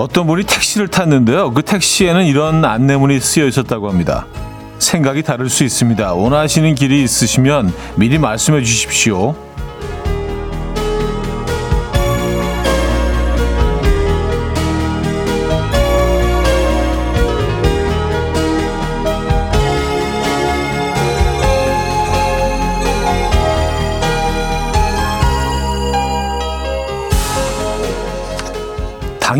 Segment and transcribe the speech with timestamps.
[0.00, 1.52] 어떤 분이 택시를 탔는데요.
[1.52, 4.26] 그 택시에는 이런 안내문이 쓰여 있었다고 합니다.
[4.78, 6.14] 생각이 다를 수 있습니다.
[6.14, 9.34] 원하시는 길이 있으시면 미리 말씀해 주십시오.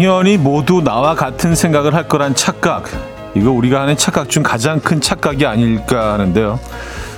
[0.00, 2.88] 당연히 모두 나와 같은 생각을 할 거란 착각.
[3.34, 6.58] 이거 우리가 하는 착각 중 가장 큰 착각이 아닐까 하는데요.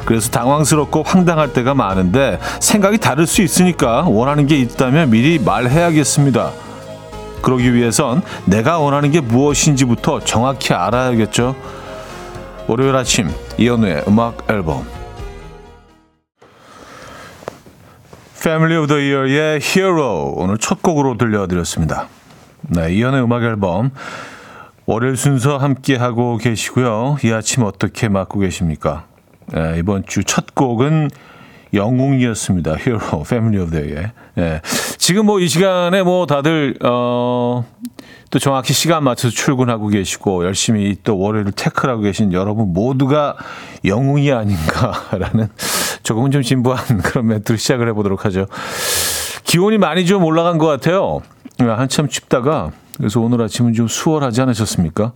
[0.05, 6.51] 그래서 당황스럽고 황당할 때가 많은데 생각이 다를 수 있으니까 원하는 게 있다면 미리 말해야겠습니다.
[7.41, 11.55] 그러기 위해선 내가 원하는 게 무엇인지부터 정확히 알아야겠죠.
[12.67, 14.85] 월요일 아침 이연우의 음악 앨범
[18.39, 22.09] Family of the Year의 Hero 오늘 첫 곡으로 들려드렸습니다.
[22.69, 23.91] 네, 이연의 음악 앨범
[24.87, 27.19] 월요일 순서 함께 하고 계시고요.
[27.25, 29.05] 이 아침 어떻게 맞고 계십니까?
[29.53, 31.11] 네, 이번 주 첫 곡은
[31.75, 32.77] 영웅이었습니다.
[33.25, 34.11] Family of the Year.
[34.35, 34.61] 네,
[34.99, 37.65] 지금 뭐 이 시간에 뭐 다들 어,
[38.31, 43.37] 또 정확히 시간 맞춰서 출근하고 계시고 열심히 또 월요일 태클하고 계신 여러분 모두가
[43.85, 45.49] 영웅이 아닌가라는
[46.03, 48.47] 조금은 좀 진부한 그런 멘트로 시작을 해 보도록 하죠.
[49.45, 51.21] 기온이 많이 좀 올라간 것 같아요.
[51.71, 55.13] 한참 춥다가 그래서 오늘 아침은 좀 수월하지 않으셨습니까?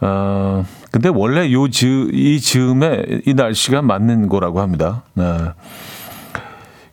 [0.00, 5.02] 어, 근데 원래 요 즈, 이 즈음에 이 날씨가 맞는 거라고 합니다.
[5.14, 5.24] 네.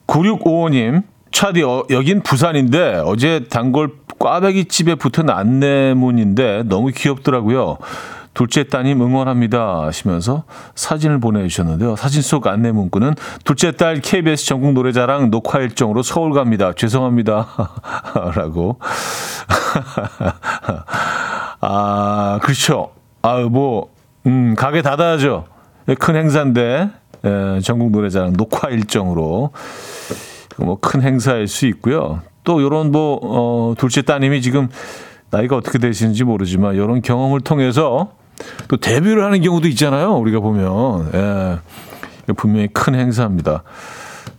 [0.07, 7.77] 9655님, 차디, 어, 여긴 부산인데 어제 단골 꽈배기 집에 붙은 안내문인데 너무 귀엽더라고요.
[8.33, 10.43] 둘째 따님 응원합니다 하시면서
[10.75, 11.95] 사진을 보내주셨는데요.
[11.95, 16.71] 사진 속 안내 문구는 둘째 딸 KBS 전국 노래자랑 녹화 일정으로 서울 갑니다.
[16.73, 17.47] 죄송합니다.
[18.35, 18.79] 라고.
[21.61, 22.91] 아, 그렇죠.
[23.21, 23.89] 아, 뭐,
[24.25, 25.45] 음, 가게 닫아야죠.
[25.99, 26.89] 큰 행사인데,
[27.25, 29.51] 예, 전국 노래자랑 녹화 일정으로.
[30.57, 32.21] 뭐 큰 행사일 수 있고요.
[32.43, 34.69] 또 요런 뭐, 어, 둘째 따님이 지금
[35.29, 38.11] 나이가 어떻게 되시는지 모르지만 이런 경험을 통해서
[38.67, 40.15] 또 데뷔를 하는 경우도 있잖아요.
[40.15, 41.11] 우리가 보면.
[41.13, 41.59] 예.
[42.33, 43.63] 분명히 큰 행사입니다.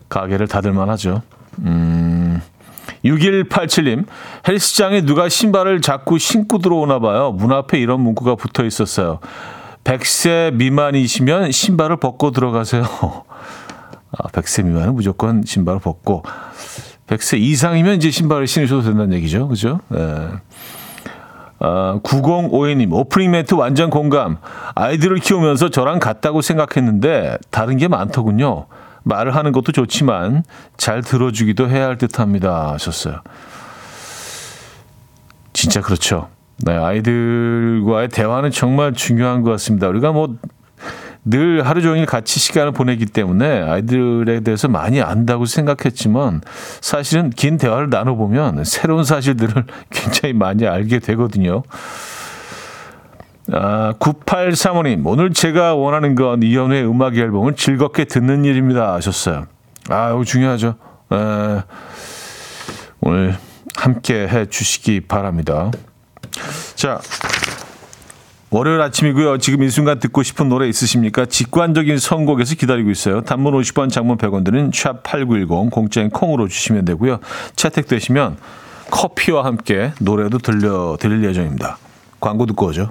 [0.08, 1.22] 가게를 닫을만 하죠.
[1.60, 2.40] 음.
[3.04, 4.06] 6187님,
[4.46, 7.32] 헬스장에 누가 신발을 자꾸 신고 들어오나 봐요.
[7.32, 9.18] 문 앞에 이런 문구가 붙어 있었어요.
[9.84, 12.84] 100세 미만이시면 신발을 벗고 들어가세요.
[14.12, 16.22] 아, 100세 미만은 무조건 신발을 벗고,
[17.08, 19.48] 100세 이상이면 이제 신발을 신으셔도 된다는 얘기죠.
[19.48, 19.80] 그죠?
[19.94, 20.28] 예.
[21.64, 24.38] 아, 9052님, 오프닝 멘트 완전 공감.
[24.74, 28.66] 아이들을 키우면서 저랑 같다고 생각했는데 다른 게 많더군요.
[29.04, 30.42] 말을 하는 것도 좋지만
[30.76, 32.72] 잘 들어주기도 해야 할 듯 합니다.
[32.72, 33.20] 하셨어요.
[35.52, 36.28] 진짜 그렇죠.
[36.64, 39.86] 네, 아이들과의 대화는 정말 중요한 것 같습니다.
[39.88, 40.34] 우리가 뭐
[41.24, 46.40] 늘 하루 종일 같이 시간을 보내기 때문에 아이들에 대해서 많이 안다고 생각했지만
[46.80, 51.62] 사실은 긴 대화를 나눠보면 새로운 사실들을 굉장히 많이 알게 되거든요.
[53.52, 58.94] 아, 9835님, 오늘 제가 원하는 건 이현우의 음악 앨범을 즐겁게 듣는 일입니다.
[58.94, 59.46] 하셨어요.
[59.90, 60.76] 아, 이거 중요하죠.
[61.12, 61.62] 에,
[63.00, 63.36] 오늘
[63.76, 65.70] 함께 해 주시기 바랍니다.
[66.76, 67.00] 자,
[68.52, 69.38] 월요일 아침이고요.
[69.38, 71.24] 지금 이 순간 듣고 싶은 노래 있으십니까?
[71.24, 73.22] 직관적인 선곡에서 기다리고 있어요.
[73.22, 77.20] 단문 50원, 장문 100원 드는 샵8910 공짜인 콩으로 주시면 되고요.
[77.56, 78.36] 채택되시면
[78.90, 81.78] 커피와 함께 노래도 들려 드릴 예정입니다.
[82.20, 82.90] 광고 듣고 오죠.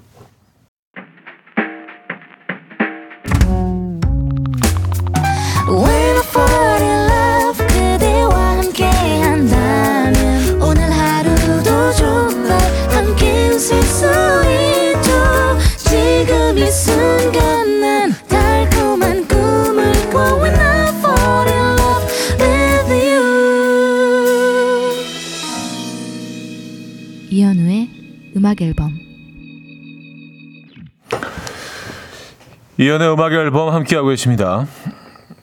[32.81, 34.65] 이연의 음악 앨범 함께하고 계십니다.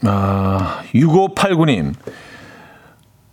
[0.05, 1.94] 아, 6589님.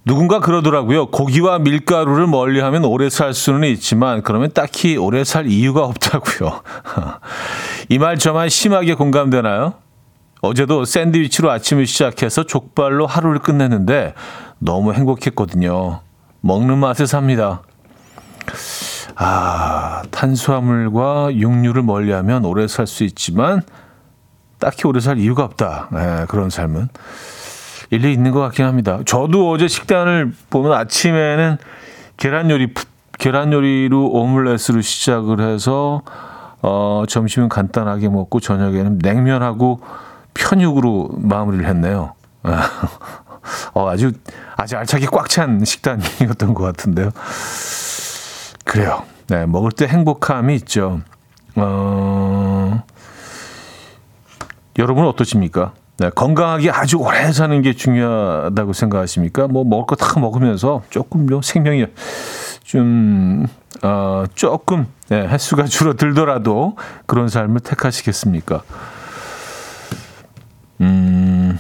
[0.05, 1.07] 누군가 그러더라고요.
[1.07, 6.61] 고기와 밀가루를 멀리 하면 오래 살 수는 있지만 그러면 딱히 오래 살 이유가 없다고요.
[7.89, 9.73] 이 말 저만 심하게 공감되나요?
[10.41, 14.13] 어제도 샌드위치로 아침을 시작해서 족발로 하루를 끝냈는데
[14.59, 16.01] 너무 행복했거든요.
[16.41, 17.63] 먹는 맛에 삽니다.
[19.15, 23.63] 아, 탄수화물과 육류를 멀리 하면 오래 살 수 있지만
[24.65, 25.89] 딱히 오래 살 이유가 없다.
[25.91, 26.89] 네, 그런 삶은
[27.91, 28.97] 일리 있는 것 같긴 합니다.
[29.05, 31.59] 저도 어제 식단을 보면 아침에는
[32.17, 32.73] 계란 요리
[33.19, 36.01] 계란 요리로 오믈렛으로 시작을 해서
[36.63, 39.81] 어, 점심은 간단하게 먹고 저녁에는 냉면하고
[40.33, 42.13] 편육으로 마무리를 했네요.
[43.75, 44.13] 어, 아주
[44.57, 47.11] 아주 알차게 꽉 찬 식단이었던 것 같은데요.
[48.63, 49.03] 그래요.
[49.27, 51.01] 네, 먹을 때 행복함이 있죠.
[51.55, 52.34] 어,
[54.77, 55.73] 여러분은 어떠십니까?
[55.97, 59.47] 네, 건강하게 아주 오래 사는 게 중요하다고 생각하십니까?
[59.47, 61.85] 뭐 먹을 거 다 먹으면서 조금 요 생명이
[62.63, 63.47] 좀
[63.81, 66.75] 어, 조금 네, 횟수가 줄어들더라도
[67.05, 68.63] 그런 삶을 택하시겠습니까?
[70.81, 71.57] 음,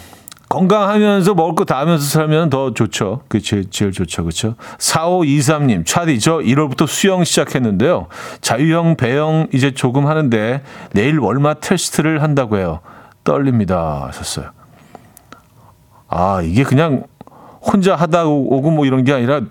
[0.49, 3.21] 건강하면서 먹을 거 다 하면서 살면 더 좋죠.
[3.29, 4.23] 그 제일, 제일 좋죠.
[4.23, 4.55] 그렇죠?
[4.79, 8.07] 4523님, 차디 저 1월부터 수영 시작했는데요.
[8.41, 10.61] 자유형, 배영 이제 조금 하는데
[10.91, 12.81] 내일 월마 테스트를 한다고 해요.
[13.25, 14.05] 떨립니다.
[14.07, 14.51] 하셨어요.
[16.07, 17.03] 아, 이게 그냥
[17.61, 19.41] 혼자 하다 오고 뭐 이런 게 아니라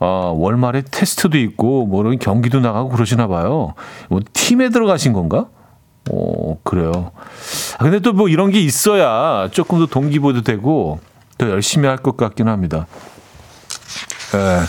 [0.00, 0.04] 아,
[0.34, 3.74] 월말에 테스트도 있고 뭐 이런 경기도 나가고 그러시나 봐요.
[4.08, 5.46] 뭐 팀에 들어가신 건가?
[6.10, 7.12] 어, 그래요.
[7.78, 10.98] 아, 근데 또 뭐 이런 게 있어야 조금 더 동기부여도 되고
[11.38, 12.86] 더 열심히 할 것 같긴 합니다.
[14.34, 14.60] 예.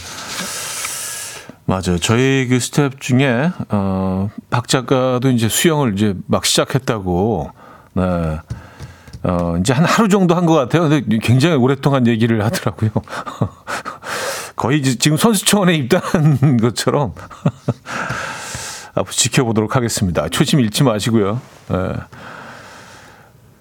[1.65, 1.97] 맞아요.
[1.99, 7.51] 저희 그 스태프 중에 어, 박 작가도 이제 수영을 이제 막 시작했다고
[7.97, 8.39] 네.
[9.23, 10.87] 어, 이제 한 하루 정도 한 것 같아요.
[10.89, 12.91] 근데 굉장히 오랫동안 얘기를 하더라고요.
[14.55, 17.13] 거의 지금 선수촌에 입단한 것처럼
[18.95, 20.29] 앞으로 지켜보도록 하겠습니다.
[20.29, 21.41] 초심 잃지 마시고요.
[21.69, 21.77] 네.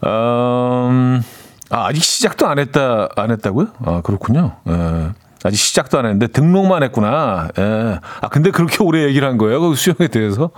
[0.05, 1.23] 음,
[1.71, 3.67] 아, 아직 시작도 안 했다, 안 했다고요?
[3.85, 4.57] 아, 그렇군요.
[4.69, 5.11] 예.
[5.45, 7.49] 아직 시작도 안 했는데 등록만 했구나.
[7.59, 7.99] 예.
[8.21, 9.61] 아, 근데 그렇게 오래 얘기를 한 거예요?
[9.61, 10.51] 그 수영에 대해서?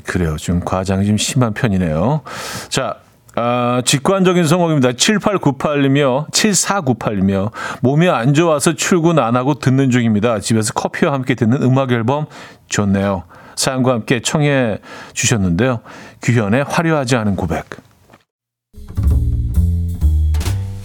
[0.00, 0.36] 음, 그래요.
[0.36, 2.22] 좀 과장이 좀 심한 편이네요.
[2.68, 2.96] 자,
[3.36, 4.90] 아, 직관적인 성공입니다.
[4.90, 10.40] 7898이며 7498이며 몸이 안 좋아서 출근 안 하고 듣는 중입니다.
[10.40, 12.26] 집에서 커피와 함께 듣는 음악 앨범
[12.68, 13.24] 좋네요.
[13.54, 14.78] 사연과 함께 청해
[15.12, 15.80] 주셨는데요.
[16.22, 17.66] 규현의 화려하지 않은 고백.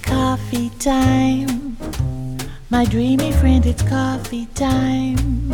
[0.05, 1.45] Coffee.
[2.71, 5.53] My dreamy friend, it's coffee time.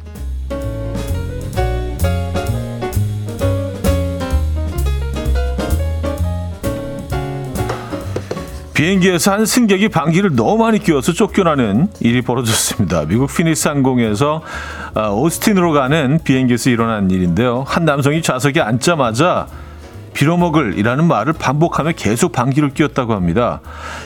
[8.81, 13.05] 비행기에서 한 승객이 방귀를 너무 많이 뀌어서 쫓겨나는 일이 벌어졌습니다.
[13.05, 14.41] 미국 피닉스 항공에서
[14.95, 17.63] 아, 오스틴으로 가는 비행기에서 일어난 일인데요.
[17.67, 19.45] 한 남성이 좌석에 앉자마자
[20.13, 23.61] 빌어먹을이라는 말을 반복하며 계속 방귀를 뀌었다고 합니다.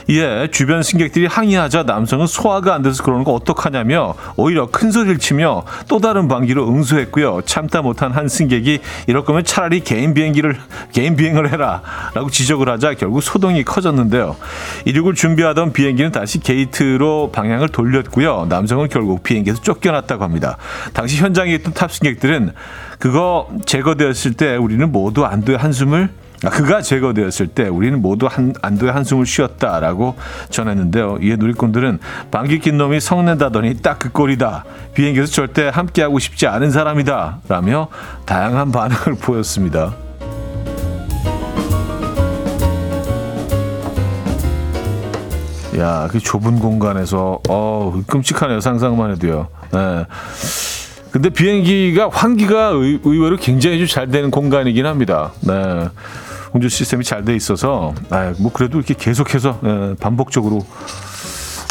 [0.08, 5.64] 이에 주변 승객들이 항의하자 남성은 소화가 안 돼서 그러는 거 어떡하냐며 오히려 큰 소리를 치며
[5.88, 7.42] 또 다른 방귀로 응수했고요.
[7.44, 10.56] 참다 못한 한 승객이 이럴 거면 차라리 개인 비행기를
[10.92, 14.36] 개인 비행을 해라라고 지적을 하자 결국 소동이 커졌는데요.
[14.84, 18.46] 이륙을 준비하던 비행기는 다시 게이트로 방향을 돌렸고요.
[18.48, 20.56] 남성은 결국 비행기에서 쫓겨났다고 합니다.
[20.92, 22.52] 당시 현장에 있던 탑승객들은
[22.98, 26.10] 그거 제거되었을 때 우리는 모두 안도의 한숨을
[26.44, 30.16] 아, 그가 제거되었을 때 우리는 모두 한, 안도의 한숨을 쉬었다라고
[30.50, 31.18] 전했는데요.
[31.22, 31.98] 이에 누리꾼들은
[32.30, 34.64] 방귀 낀 놈이 성낸다더니 딱 그 꼴이다.
[34.94, 37.38] 비행기에서 절대 함께하고 싶지 않은 사람이다.
[37.48, 37.88] 라며
[38.26, 39.94] 다양한 반응을 보였습니다.
[45.78, 48.60] 야, 그 좁은 공간에서, 어, 끔찍하네요.
[48.60, 49.48] 상상만 해도요.
[49.72, 50.06] 네.
[51.16, 55.32] 근데 비행기가 환기가 의, 의외로 굉장히 좀잘 되는 공간이긴 합니다.
[55.40, 55.88] 네.
[56.52, 60.66] 운전 시스템이 잘 돼 있어서 아, 뭐 그래도 이렇게 계속해서 네, 반복적으로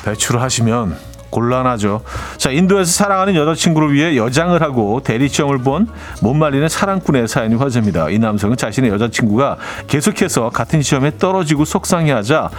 [0.04, 0.98] 배출을 하시면
[1.30, 2.02] 곤란하죠.
[2.38, 5.88] 자, 인도에서 사랑하는 여자친구를 위해 여장을 하고 대리점을 본
[6.24, 8.10] 못 말리는 사랑꾼의 사연이 화제입니다.
[8.10, 12.50] 이 남성은 자신의 여자친구가 계속해서 같은 시험에 떨어지고 속상해하자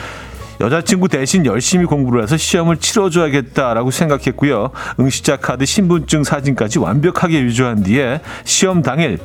[0.61, 4.71] 여자친구 대신 열심히 공부를 해서 시험을 치러줘야겠다라고 생각했고요.
[4.99, 9.19] 응시자 카드, 신분증 사진까지 완벽하게 유조한 뒤에 시험 당일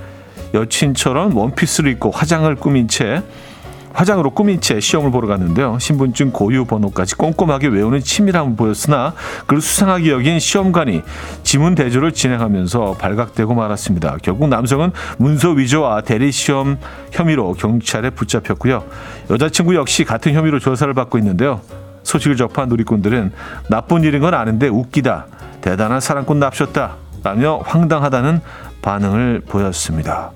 [0.54, 3.24] 여친처럼 원피스를 입고 화장을 꾸민 채
[3.94, 5.78] 화장으로 꾸민 채 시험을 보러 갔는데요.
[5.80, 9.14] 신분증 고유 번호까지 꼼꼼하게 외우는 치밀함을 보였으나
[9.48, 11.04] 그를 수상하게 여긴 시험관이
[11.44, 14.18] 지문 대조를 진행하면서 발각되고 말았습니다.
[14.22, 16.78] 결국 남성은 문서 위조와 대리 시험
[17.12, 18.84] 혐의로 경찰에 붙잡혔고요.
[19.30, 21.62] 여자친구 역시 같은 혐의로 조사를 받고 있는데요.
[22.04, 23.32] 소식을 접한 누리꾼들은
[23.70, 25.28] 나쁜 일인 건 아는데 웃기다.
[25.62, 26.96] 대단한 사랑꾼 납셨다.
[27.24, 28.42] 라며 황당하다는
[28.82, 30.32] 반응을 보였습니다.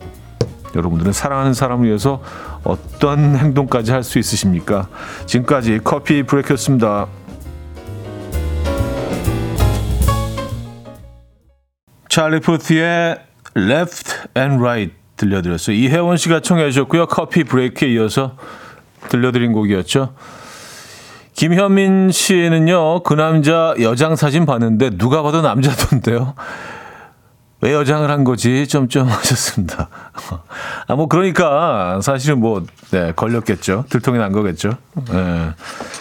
[0.76, 2.22] 여러분들은 사랑하는 사람을 위해서
[2.64, 4.88] 어떤 행동까지 할 수 있으십니까?
[5.26, 7.08] 지금까지 커피 브레이크였습니다.
[12.08, 13.18] 찰리 푸트의
[13.58, 15.76] Left and Right 들려드렸어요.
[15.76, 17.08] 이혜원 씨가 청해 주셨고요.
[17.08, 18.36] 커피 브레이크에 이어서
[19.10, 20.14] 들려드린 곡이었죠.
[21.34, 26.34] 김현민 씨는요, 그 남자 여장 사진 봤는데 누가 봐도 남자던데요.
[27.66, 28.68] 왜 여장을 한 거지?
[28.68, 29.90] 점점 하셨습니다.
[30.86, 33.86] 아, 뭐, 그러니까, 사실은 뭐, 네, 걸렸겠죠.
[33.90, 34.78] 들통이 난 거겠죠.
[35.12, 35.50] 네.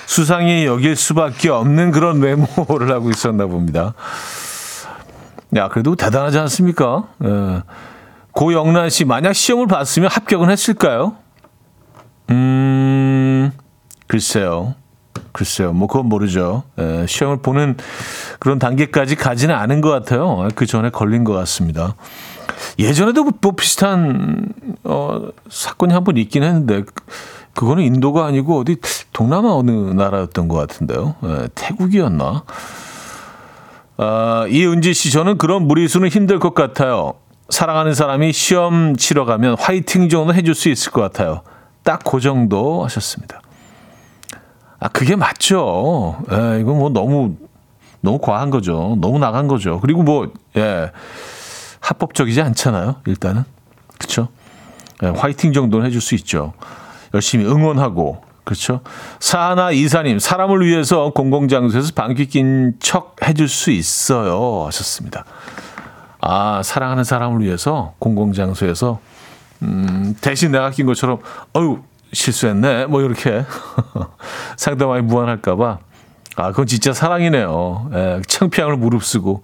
[0.04, 3.94] 수상이 여길 수밖에 없는 그런 메모를 하고 있었나 봅니다.
[5.56, 7.04] 야, 그래도 대단하지 않습니까?
[7.16, 7.62] 네.
[8.32, 11.16] 고영란 씨, 만약 시험을 봤으면 합격은 했을까요?
[12.28, 13.52] 음,
[14.06, 14.74] 글쎄요.
[15.32, 15.72] 글쎄요.
[15.72, 16.62] 뭐, 그건 모르죠.
[16.78, 17.76] 에, 시험을 보는
[18.38, 20.48] 그런 단계까지 가지는 않은 것 같아요.
[20.54, 21.94] 그 전에 걸린 것 같습니다.
[22.78, 24.46] 예전에도 뭐 비슷한,
[24.84, 26.82] 어, 사건이 한 번 있긴 했는데,
[27.54, 28.76] 그거는 인도가 아니고 어디
[29.12, 31.14] 동남아 어느 나라였던 것 같은데요.
[31.24, 32.42] 에, 태국이었나?
[33.96, 37.14] 아, 이은지 씨, 저는 그런 무리수는 힘들 것 같아요.
[37.50, 41.42] 사랑하는 사람이 시험 치러 가면 화이팅 정도 해줄 수 있을 것 같아요.
[41.84, 43.40] 딱 그 정도 하셨습니다.
[44.84, 46.18] 아, 그게 맞죠.
[46.30, 47.36] 예, 이거 뭐 너무,
[48.02, 48.98] 너무 과한 거죠.
[49.00, 49.80] 너무 나간 거죠.
[49.80, 50.92] 그리고 뭐, 예,
[51.80, 52.96] 합법적이지 않잖아요.
[53.06, 53.44] 일단은.
[53.98, 54.28] 그쵸?
[55.02, 56.52] 예, 화이팅 정도는 해줄 수 있죠.
[57.14, 58.22] 열심히 응원하고.
[58.44, 58.82] 그렇죠.
[59.20, 64.66] 사하나 이사님, 사람을 위해서 공공장소에서 방귀 낀 척 해줄 수 있어요.
[64.66, 65.24] 하셨습니다.
[66.20, 69.00] 아, 사랑하는 사람을 위해서 공공장소에서,
[69.62, 71.20] 음, 대신 내가 낀 것처럼,
[71.56, 71.78] 어유
[72.14, 72.86] 실수했네.
[72.86, 73.44] 뭐 이렇게
[74.56, 75.78] 상대방이 무안할까봐.
[76.36, 77.90] 아, 그건 진짜 사랑이네요.
[77.92, 79.42] 예, 창피함을 무릅쓰고.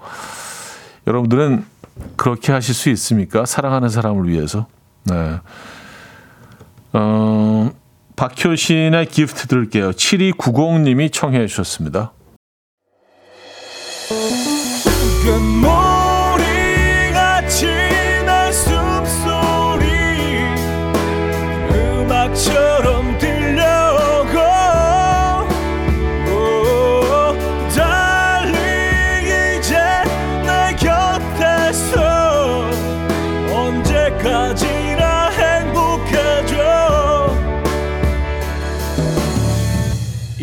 [1.07, 1.65] 여러분들은
[2.17, 3.45] 그렇게 하실 수 있습니까?
[3.47, 4.67] 사랑하는 사람을 위해서.
[5.05, 5.39] 네.
[6.93, 7.71] 어,
[8.17, 9.91] 박효신의 기프트 드릴게요.
[9.93, 12.13] 7290님이 청해 주셨습니다.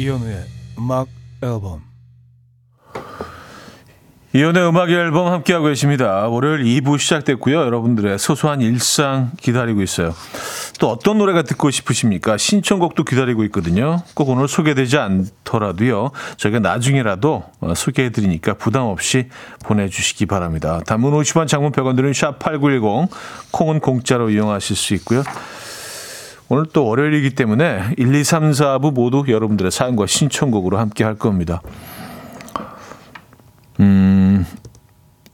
[0.08, 0.46] 이현우의
[0.80, 1.08] 음악
[1.44, 1.82] 앨범
[4.34, 6.28] 이연의 음악 앨범 함께하고 계십니다.
[6.28, 7.60] 월요일 2부 시작됐고요.
[7.60, 10.14] 여러분들의 소소한 일상 기다리고 있어요.
[10.80, 12.38] 또 어떤 노래가 듣고 싶으십니까?
[12.38, 14.02] 신청곡도 기다리고 있거든요.
[14.14, 16.12] 꼭 오늘 소개되지 않더라도요.
[16.38, 17.44] 저희가 나중에라도
[17.76, 19.28] 소개해드리니까 부담 없이
[19.66, 20.82] 보내주시기 바랍니다.
[20.86, 23.10] 단문 50원, 장문 100원 들은 샵8910,
[23.52, 25.24] 콩은 공짜로 이용하실 수 있고요.
[26.50, 31.62] 오늘 또 월요일이기 때문에 1, 2, 3, 4부 모두 여러분들의 사연과 신청곡으로 함께 할 겁니다.
[33.80, 34.46] 음,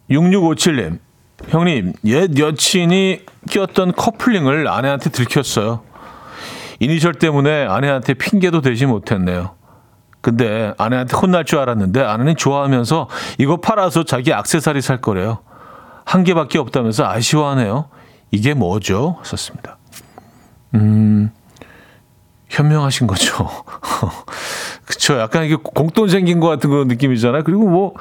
[0.10, 1.00] 6657님.
[1.50, 3.20] 형님, 옛 여친이
[3.52, 5.82] 꼈던 커플링을 아내한테 들켰어요.
[6.80, 9.56] 이니셜 때문에 아내한테 핑계도 대지 못했네요.
[10.22, 15.40] 근데 아내한테 혼날 줄 알았는데 아내는 좋아하면서 이거 팔아서 자기 악세사리 살 거래요.
[16.06, 17.90] 한 개밖에 없다면서 아쉬워하네요.
[18.32, 19.20] 이게 뭐죠?
[19.24, 19.78] 썼습니다.
[20.76, 21.32] 음,
[22.50, 23.50] 현명하신 거죠.
[24.86, 25.20] 그쵸.
[25.20, 27.44] 약간 이게 공돈 생긴 것 같은 그런 느낌이잖아요.
[27.44, 27.94] 그리고 뭐,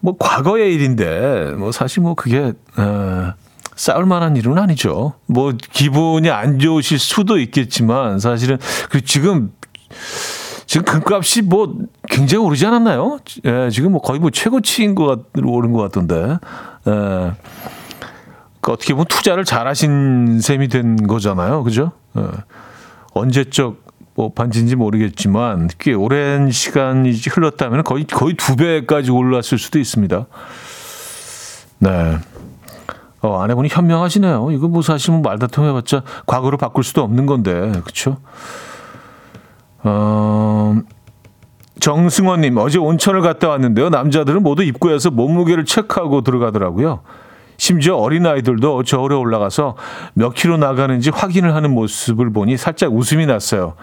[0.00, 3.32] 뭐 과거의 일인데 뭐 사실 뭐 그게 어,
[3.76, 5.14] 싸울 만한 일은 아니죠.
[5.26, 8.58] 뭐 기분이 안 좋으실 수도 있겠지만 사실은
[8.90, 9.52] 그 지금
[10.66, 11.74] 지금 금값이 뭐
[12.08, 13.18] 굉장히 오르지 않았나요?
[13.44, 16.38] 예, 지금 뭐 거의 뭐 최고치인 것 같, 오른 것 같던데.
[16.88, 17.32] 예.
[18.66, 21.92] 그 어떻게 보면 투자를 잘하신 셈이 된 거잖아요, 그죠?
[22.18, 22.22] 예.
[23.12, 23.76] 언제적
[24.16, 30.26] 뭐 반지인지 모르겠지만 꽤 오랜 시간이 흘렀다면 거의 거의 두 배까지 올랐을 수도 있습니다.
[31.78, 32.18] 네.
[33.22, 34.50] 어, 아내분이 현명하시네요.
[34.50, 37.52] 이거 뭐 사실 뭐 말다툼 해봤자 과거로 바꿀 수도 없는 건데,
[37.84, 38.16] 그렇죠?
[39.84, 40.76] 어,
[41.78, 43.90] 정승원님 어제 온천을 갔다 왔는데요.
[43.90, 47.02] 남자들은 모두 입구에서 몸무게를 체크하고 들어가더라고요.
[47.58, 49.76] 심지어 어린아이들도 저울에 올라가서
[50.14, 53.74] 몇 킬로 나가는지 확인을 하는 모습을 보니 살짝 웃음이 났어요.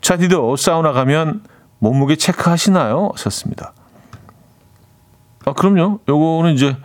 [0.00, 1.42] 차디도 사우나 가면
[1.78, 3.12] 몸무게 체크하시나요?
[3.16, 3.72] 썼습니다.
[5.44, 6.00] 아, 그럼요.
[6.08, 6.76] 요거는 이제,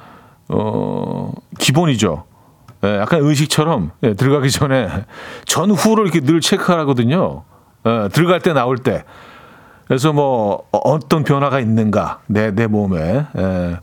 [0.50, 2.24] 어, 기본이죠.
[2.84, 4.88] 예, 약간 의식처럼 예, 들어가기 전에
[5.46, 7.44] 전후를 이렇게 늘 체크하거든요.
[7.86, 9.04] 예, 들어갈 때 나올 때.
[9.88, 13.78] 그래서 뭐 어, 어떤 변화가 있는가 내 내 몸에 예.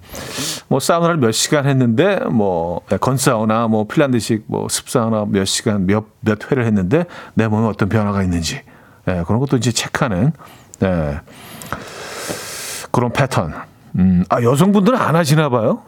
[0.69, 6.51] 뭐 사우나를 몇 시간 했는데 뭐 예, 건사우나 뭐 핀란드식 뭐 습사우나 몇 시간 몇몇
[6.51, 8.63] 회를 했는데 내 몸에 어떤 변화가 있는지
[9.09, 10.33] 예, 그런 것도 이제 체크하는
[10.83, 11.21] 예.
[12.91, 13.53] 그런 패턴.
[13.99, 15.83] 음, 아 여성분들은 안 하시나 봐요.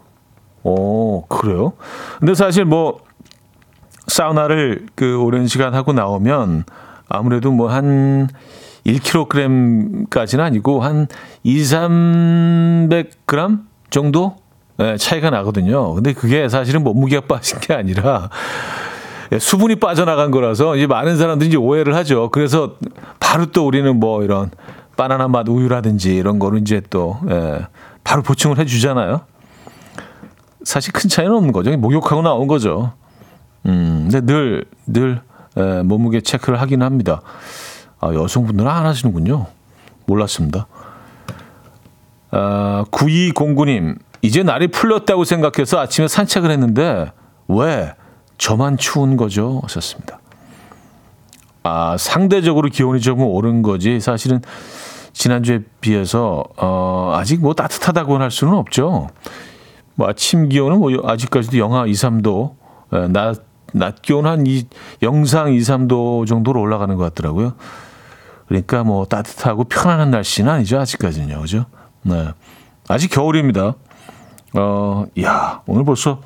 [0.63, 1.75] 오, 그래요?
[2.19, 2.99] 근데 사실 뭐,
[4.09, 6.65] 사우나를 그 오랜 시간 하고 나오면
[7.09, 8.29] 아무래도 뭐 한
[8.87, 11.09] 1kg까지는 아니고 한
[11.43, 13.61] 2, 300g
[13.91, 14.37] 정도
[14.79, 15.95] 예, 차이가 나거든요.
[15.95, 18.31] 근데 그게 사실은 몸무게가 빠진 게 아니라
[19.33, 22.31] 예, 수분이 빠져나간 거라서 이제 많은 사람들이 이제 오해를 하죠.
[22.31, 22.75] 그래서
[23.19, 24.51] 바로 또 우리는 뭐 이런
[24.97, 27.67] 바나나 맛 우유라든지 이런 거를 이제 또 예,
[28.05, 29.23] 바로 보충을 해주잖아요.
[30.63, 31.77] 사실 큰 차이는 없는 거죠.
[31.77, 32.93] 목욕하고 나온 거죠.
[33.67, 35.21] 음, 근데 늘, 늘,
[35.57, 37.23] 에, 몸무게 체크를 하긴 합니다.
[38.01, 39.47] 아, 여성분들은 안 하시는군요.
[40.07, 40.67] 몰랐습니다.
[42.31, 47.11] 아, 9209님, 이제 날이 풀렸다고 생각해서 아침에 산책을 했는데,
[47.49, 47.95] 왜?
[48.39, 49.61] 저만 추운 거죠?
[49.63, 50.21] 하셨습니다.
[51.63, 53.99] 아, 상대적으로 기온이 조금 오른 거지.
[54.01, 54.43] 사실은
[55.13, 59.09] 지난주에 비해서, 어, 아직 뭐 따뜻하다고 할 수는 없죠.
[59.95, 62.55] 뭐 아침 기온은 뭐 아직까지도 영하 2, 3도,
[62.93, 64.67] 에, 낮, 낮 기온 한 이,
[65.03, 67.55] 영상 2, 3도 정도로 올라가는 것 같더라고요.
[68.49, 70.79] 그러니까 뭐 따뜻하고 편안한 날씨는 아니죠.
[70.79, 71.41] 아직까지는요.
[71.41, 71.67] 그죠?
[72.03, 72.29] 네.
[72.89, 73.75] 아직 겨울입니다.
[74.55, 76.21] 어, 야, 오늘 벌써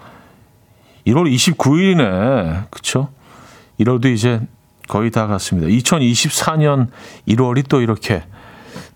[1.06, 2.70] 1월 29일이네.
[2.70, 3.08] 그쵸?
[3.80, 4.40] 1월도 이제
[4.88, 5.68] 거의 다 갔습니다.
[5.68, 6.88] 2024년
[7.26, 8.22] 1월이 또 이렇게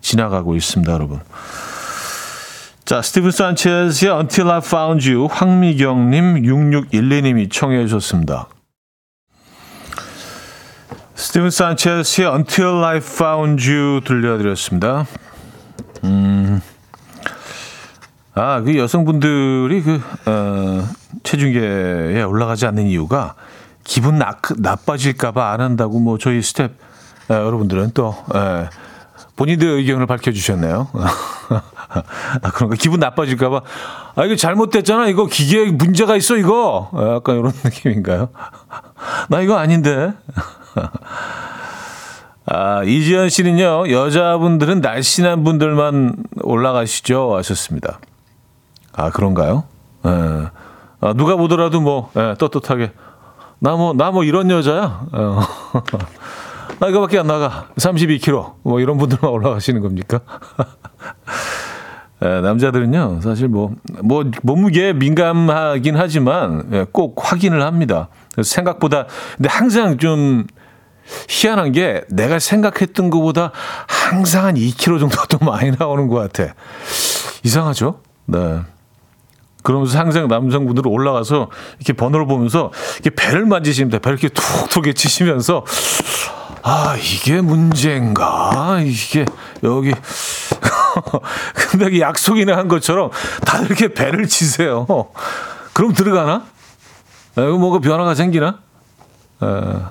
[0.00, 1.20] 지나가고 있습니다, 여러분.
[2.85, 8.49] 자, 스티븐 산체스의 Until I Found You, 황미경님, 6612님이 청해 주셨습니다.
[11.14, 15.07] 스티븐 산체스의 Until I Found You 들려드렸습니다.
[16.05, 16.61] 음,
[18.35, 20.87] 아, 그 여성분들이 그, 어,
[21.23, 23.35] 체중계에 올라가지 않는 이유가
[23.85, 26.73] 기분 나, 나빠질까봐 안 한다고 뭐 저희 스텝
[27.31, 28.68] 어, 여러분들은 또, 에,
[29.37, 30.88] 본인들의 의견을 밝혀주셨네요.
[32.42, 33.61] 아, 그런가 기분 나빠질까봐
[34.16, 38.29] 아 이거 잘못됐잖아 이거 기계에 문제가 있어 이거 아, 약간 이런 느낌인가요?
[39.29, 40.12] 나 이거 아닌데.
[42.47, 48.01] 아 이지연 씨는요 여자분들은 날씬한 분들만 올라가시죠 하셨습니다.
[48.92, 49.64] 아 그런가요?
[50.07, 50.11] 예.
[51.01, 52.92] 아, 누가 보더라도 뭐 예, 떳떳하게
[53.61, 55.07] 나 뭐 나뭐 이런 여자야.
[55.12, 55.40] 어.
[56.81, 57.68] 나 이거밖에 안 나가.
[57.77, 58.55] 32kg.
[58.62, 60.20] 뭐 이런 분들만 올라가시는 겁니까?
[62.22, 68.09] 에, 남자들은요, 사실 뭐, 뭐, 몸무게에 민감하긴 하지만, 예, 꼭 확인을 합니다.
[68.33, 70.46] 그래서 생각보다, 근데 항상 좀
[71.29, 73.53] 희한한 게 내가 생각했던 것보다
[73.87, 76.55] 항상 한 2kg 정도 더 많이 나오는 것 같아.
[77.42, 78.00] 이상하죠?
[78.27, 78.61] 네.
[79.62, 82.70] 그러면서 항상 남성분들은 올라가서 이렇게 번호를 보면서
[83.03, 83.98] 이렇게 배를 만지십니다.
[83.98, 85.64] 배를 이렇게 툭툭 치시면서
[86.66, 88.81] 아, 이게 문제인가?
[88.83, 89.27] 이게,
[89.62, 89.92] 여기.
[91.70, 93.11] 근데 약속이나 한 것처럼
[93.44, 94.87] 다들 이렇게 배를 치세요.
[95.72, 96.44] 그럼 들어가나?
[97.33, 98.61] 이거 뭐가 변화가 생기나?
[99.40, 99.90] 아,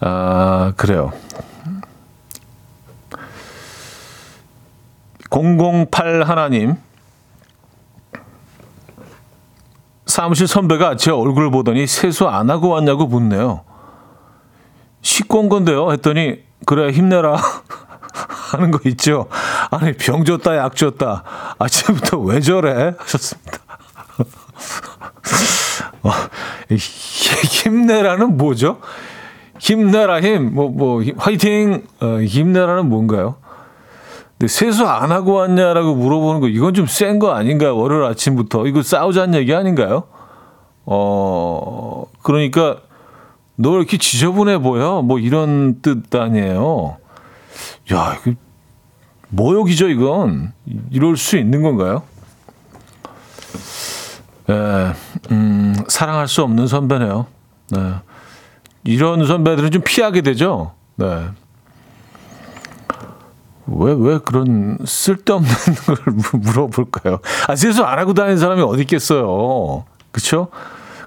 [0.00, 1.12] 아 그래요.
[5.30, 6.76] 008 하나님.
[10.06, 13.62] 사무실 선배가 제 얼굴을 보더니 세수 안 하고 왔냐고 묻네요.
[15.02, 15.92] 씻고 온 건데요.
[15.92, 17.36] 했더니 그래 힘내라
[18.52, 19.26] 하는 거 있죠.
[19.70, 21.22] 아니 병 줬다 약 줬다
[21.58, 23.58] 아침부터 왜 저래 하셨습니다.
[26.02, 26.10] 어,
[26.70, 28.78] 힘내라는 뭐죠?
[29.58, 33.36] 힘내라 힘 뭐뭐 뭐, 화이팅 어, 힘내라는 뭔가요?
[34.38, 37.76] 근데 세수 안 하고 왔냐라고 물어보는 거 이건 좀 센 거 아닌가요?
[37.76, 40.04] 월요일 아침부터 이거 싸우자는 얘기 아닌가요?
[40.86, 42.78] 어 그러니까
[43.56, 45.02] 너 이렇게 지저분해 보여?
[45.02, 46.96] 뭐 이런 뜻 아니에요.
[47.92, 48.36] 야, 이거
[49.30, 50.52] 모욕이죠, 이건.
[50.90, 52.02] 이럴 수 있는 건가요?
[54.48, 54.94] 예,
[55.30, 57.26] 음, 사랑할 수 없는 선배네요.
[57.70, 57.94] 네.
[58.84, 60.72] 이런 선배들은 좀 피하게 되죠.
[60.96, 61.28] 네.
[63.66, 65.48] 왜, 왜 그런 쓸데없는
[65.86, 65.96] 걸
[66.40, 67.20] 물어볼까요?
[67.46, 69.84] 아, 세수 안 하고 다니는 사람이 어디 있겠어요.
[70.10, 70.48] 그쵸?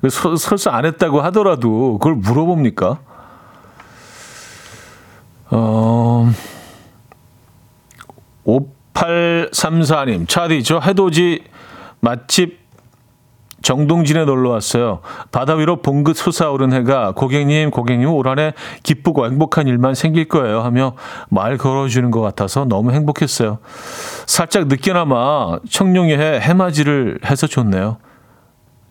[0.10, 3.00] 서, 설사 안 했다고 하더라도 그걸 물어봅니까?
[5.52, 6.32] 어,
[8.46, 11.40] 5834님, 차디, 저 해돋이
[12.00, 12.62] 맛집
[13.62, 15.00] 정동진에 놀러 왔어요.
[15.32, 18.54] 바다 위로 봉긋 솟아오른 해가 고객님, 고객님 올 한 해
[18.84, 20.96] 기쁘고 행복한 일만 생길 거예요 하며
[21.30, 23.60] 말 걸어주는 것 같아서 너무 행복했어요.
[24.26, 27.98] 살짝 늦게나마 청룡의 해 해맞이를 해서 좋네요.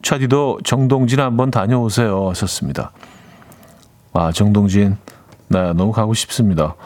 [0.00, 2.92] 차디도 정동진 한번 다녀오세요 하셨습니다.
[4.14, 4.96] 아 정동진
[5.48, 6.76] 네 너무 가고 싶습니다.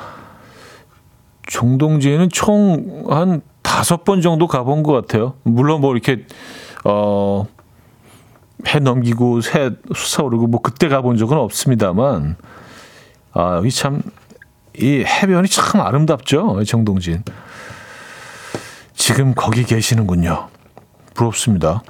[1.46, 5.34] 정동진은 총한 다섯 번 정도 가본 것 같아요.
[5.42, 6.26] 물론 뭐 이렇게
[6.84, 7.46] 어,
[8.68, 12.36] 해 넘기고 새 솟아오르고 뭐 그때 가본 적은 없습니다만
[13.32, 14.02] 아 여기 참
[14.78, 17.22] 이 해변이 참 아름답죠 정동진.
[18.94, 20.48] 지금 거기 계시는군요.
[21.14, 21.82] 부럽습니다.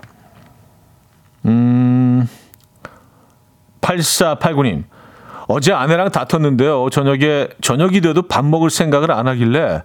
[1.47, 2.29] 음,
[3.81, 4.85] 8489님.
[5.47, 6.91] 어제 아내랑 다퉜는데요.
[6.91, 9.83] 저녁에, 저녁이 돼도 밥 먹을 생각을 안 하길래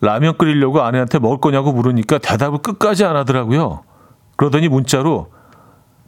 [0.00, 3.82] 라면 끓이려고 아내한테 먹을 거냐고 물으니까 대답을 끝까지 안 하더라고요.
[4.36, 5.30] 그러더니 문자로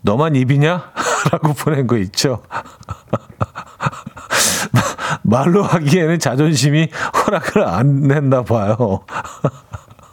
[0.03, 0.91] 너만 입이냐?
[1.33, 2.43] 라고 보낸 거 있죠.
[5.23, 6.89] 말로 하기에는 자존심이
[7.27, 9.01] 허락을 안 했나 봐요.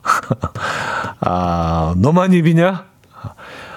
[1.22, 2.91] 아, 너만 입이냐?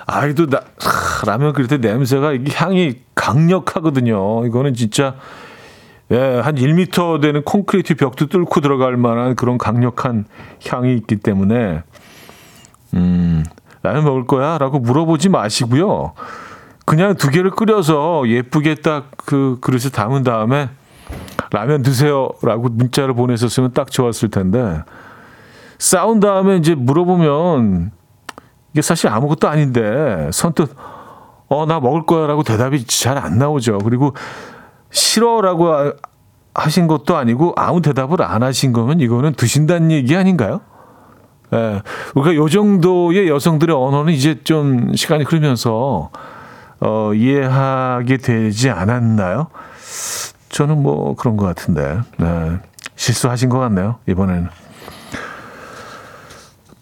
[0.06, 4.46] 아이도 나 하, 라면 끓일 때 냄새가 이게 향이 강력하거든요.
[4.46, 5.16] 이거는 진짜
[6.10, 10.26] 예, 한 1미터 되는 콘크리트 벽도 뚫고 들어갈 만한 그런 강력한
[10.68, 11.82] 향이 있기 때문에
[12.94, 13.44] 음,
[13.82, 14.58] 라면 먹을 거야?
[14.58, 16.12] 라고 물어보지 마시고요.
[16.84, 20.70] 그냥 두 개를 끓여서 예쁘게 딱 그 그릇에 담은 다음에
[21.50, 22.30] 라면 드세요.
[22.42, 24.82] 라고 문자를 보내셨으면 딱 좋았을 텐데
[25.78, 27.90] 싸운 다음에 이제 물어보면
[28.74, 30.74] 이게 사실 아무것도 아닌데 선뜻
[31.48, 33.78] 어 나 먹을 거야라고 대답이 잘 안 나오죠.
[33.78, 34.14] 그리고
[34.90, 35.92] 싫어라고
[36.54, 40.60] 하신 것도 아니고 아무 대답을 안 하신 거면 이거는 드신다는 얘기 아닌가요?
[41.52, 41.82] 예.
[42.12, 46.10] 그러니까 요 정도의 여성들의 언어는 이제 좀 시간이 흐르면서
[46.80, 49.48] 어 이해하게 되지 않았나요?
[50.48, 52.58] 저는 뭐 그런 것 같은데 네.
[52.96, 54.48] 실수하신 것 같네요 이번에는.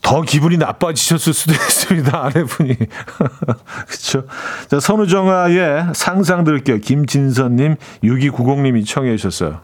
[0.02, 2.24] 더 기분이 나빠지셨을 수도 있습니다.
[2.24, 2.76] 아내분이.
[3.88, 4.26] 그쵸?
[4.68, 6.78] 자, 선우정아의 상상 들을게요.
[6.78, 9.60] 김진선님, 6290님이 청해 주셨어요.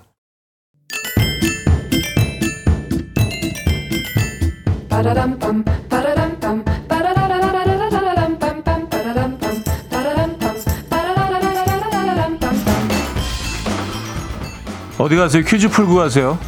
[14.99, 15.45] 어디 가세요?
[15.45, 16.39] 퀴즈 풀고 가세요.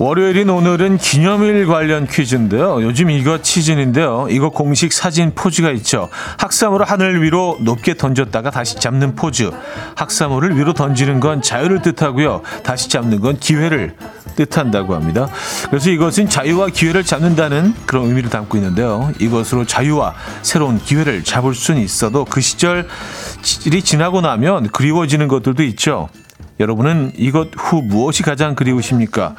[0.00, 2.82] 월요일인 오늘은 기념일 관련 퀴즈인데요.
[2.82, 4.28] 요즘 이거 시즌인데요.
[4.30, 6.08] 이거 공식 사진 포즈가 있죠.
[6.38, 9.50] 학사모를 하늘 위로 높게 던졌다가 다시 잡는 포즈.
[9.96, 12.40] 학사모를 위로 던지는 건 자유를 뜻하고요.
[12.62, 13.94] 다시 잡는 건 기회를
[14.36, 15.28] 뜻한다고 합니다.
[15.68, 19.12] 그래서 이것은 자유와 기회를 잡는다는 그런 의미를 담고 있는데요.
[19.18, 22.86] 이것으로 자유와 새로운 기회를 잡을 수는 있어도 그 시절이
[23.84, 26.08] 지나고 나면 그리워지는 것들도 있죠.
[26.58, 29.34] 여러분은 이것 후 무엇이 가장 그리우십니까?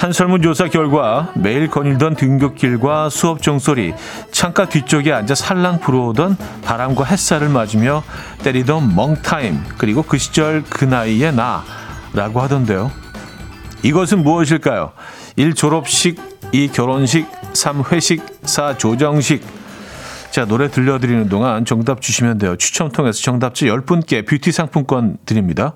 [0.00, 3.92] 한 설문조사 결과 매일 거닐던 등굣길과 수업 종소리,
[4.30, 8.02] 창가 뒤쪽에 앉아 살랑 불어오던 바람과 햇살을 맞으며
[8.42, 12.90] 때리던 멍타임, 그리고 그 시절 그 나이의 나라고 하던데요.
[13.82, 14.92] 이것은 무엇일까요?
[15.36, 15.52] 1.
[15.52, 16.18] 졸업식,
[16.52, 16.68] 2.
[16.68, 17.82] 결혼식, 3.
[17.92, 18.78] 회식, 4.
[18.78, 19.44] 조정식.
[20.30, 22.56] 자, 노래 들려드리는 동안 정답 주시면 돼요.
[22.56, 25.74] 추첨 통해서 정답지 10분께 뷰티 상품권 드립니다.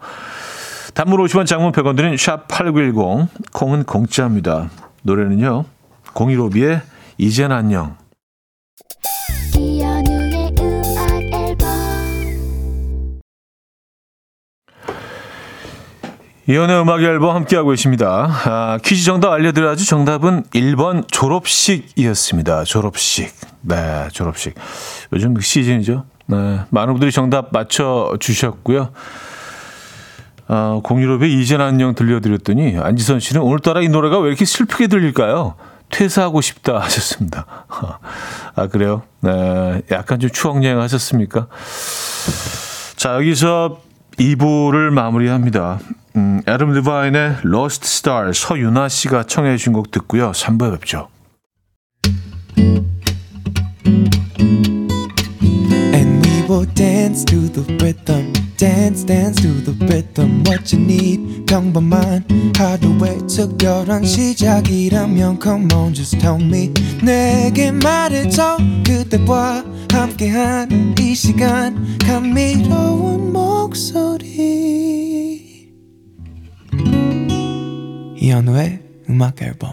[0.94, 4.70] 단문 50원 장문 100원 드는 샵8910 콩은 공짜입니다.
[5.02, 5.64] 노래는요.
[6.14, 6.82] 015B의
[7.18, 7.96] 이젠 안녕.
[16.46, 18.28] 이연의 음악 앨범 함께하고 계십니다.
[18.44, 19.84] 아, 퀴즈 정답 알려드려야죠.
[19.86, 22.64] 정답은 1번 졸업식이었습니다.
[22.64, 23.34] 졸업식.
[23.62, 24.54] 네, 졸업식.
[25.12, 26.04] 요즘 그 시즌이죠.
[26.26, 28.90] 네, 많은 분들이 정답 맞춰주셨고요.
[30.46, 35.54] 아, 공유롭의 이젠 안녕 들려드렸더니 안지선 씨는 오늘따라 이 노래가 왜 이렇게 슬프게 들릴까요?
[35.90, 37.46] 퇴사하고 싶다 하셨습니다.
[38.54, 39.02] 아, 그래요?
[39.20, 41.46] 네, 약간 좀 추억여행 하셨습니까?
[42.96, 43.80] 자, 여기서
[44.18, 45.78] 2부를 마무리합니다.
[46.16, 50.32] 음, 애덤 리바인의 Lost Star 서윤아 씨가 청해 주신 곡 듣고요.
[50.32, 51.08] 3부에 뵙죠.
[56.46, 58.43] Will dance to the rhythm.
[58.64, 60.42] Dance, dance to the rhythm.
[60.46, 62.24] What you need, 평범한
[62.56, 66.72] 하루의 특별한 시작이라면 Come on, just tell me.
[67.02, 68.56] 내게 말해줘.
[68.86, 71.98] 그대와 함께한 이 시간.
[71.98, 74.24] 감미로운 목소리.
[78.16, 79.72] 이현우의 음악 앨범.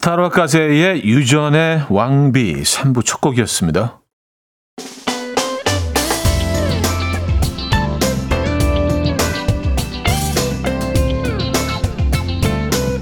[0.00, 4.00] 타로카세의 유전의 왕비 3부 첫 곡이었습니다.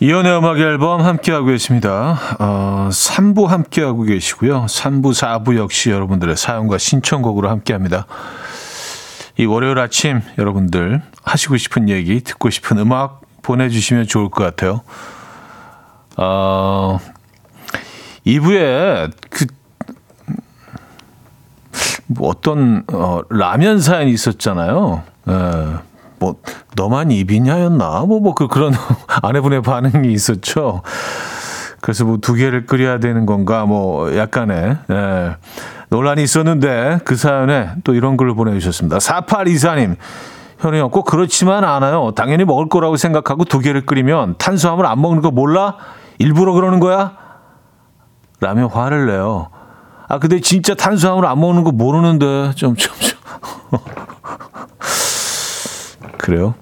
[0.00, 2.18] 이연의 음악 앨범 함께하고 계십니다.
[2.38, 4.66] 어, 3부 함께하고 계시고요.
[4.66, 8.06] 3부, 4부 역시 여러분들의 사연과 신청곡으로 함께합니다.
[9.38, 14.82] 이 월요일 아침 여러분들 하시고 싶은 얘기, 듣고 싶은 음악 보내주시면 좋을 것 같아요.
[16.16, 17.00] 어,
[18.28, 19.46] 2부에 그,
[22.06, 25.02] 뭐 어떤, 어, 라면 사연이 있었잖아요.
[25.28, 25.32] 예.
[26.20, 26.34] 뭐
[26.74, 28.72] 너만 입이냐였나 뭐 뭐 그 그런
[29.22, 30.82] 아내분의 반응이 있었죠.
[31.80, 35.36] 그래서 뭐 두 개를 끓여야 되는 건가 뭐 약간의 예,
[35.90, 38.98] 논란이 있었는데 그 사연에 또 이런 글을 보내주셨습니다.
[38.98, 39.94] 4824님
[40.58, 42.10] 현우 형 꼭 그렇지만 않아요.
[42.16, 45.76] 당연히 먹을 거라고 생각하고 두 개를 끓이면 탄수화물 안 먹는 거 몰라?
[46.18, 47.12] 일부러 그러는 거야?
[48.40, 49.48] 라며 화를 내요.
[50.08, 53.18] 아 근데 진짜 탄수화물 안 먹는 거 모르는데 좀 좀 좀.
[56.18, 56.54] 그래요?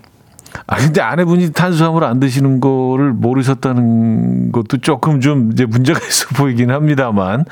[0.66, 6.70] 아 근데 아내분이 탄수화물 안 드시는 거를 모르셨다는 것도 조금 좀 이제 문제가 있어 보이긴
[6.70, 7.44] 합니다만.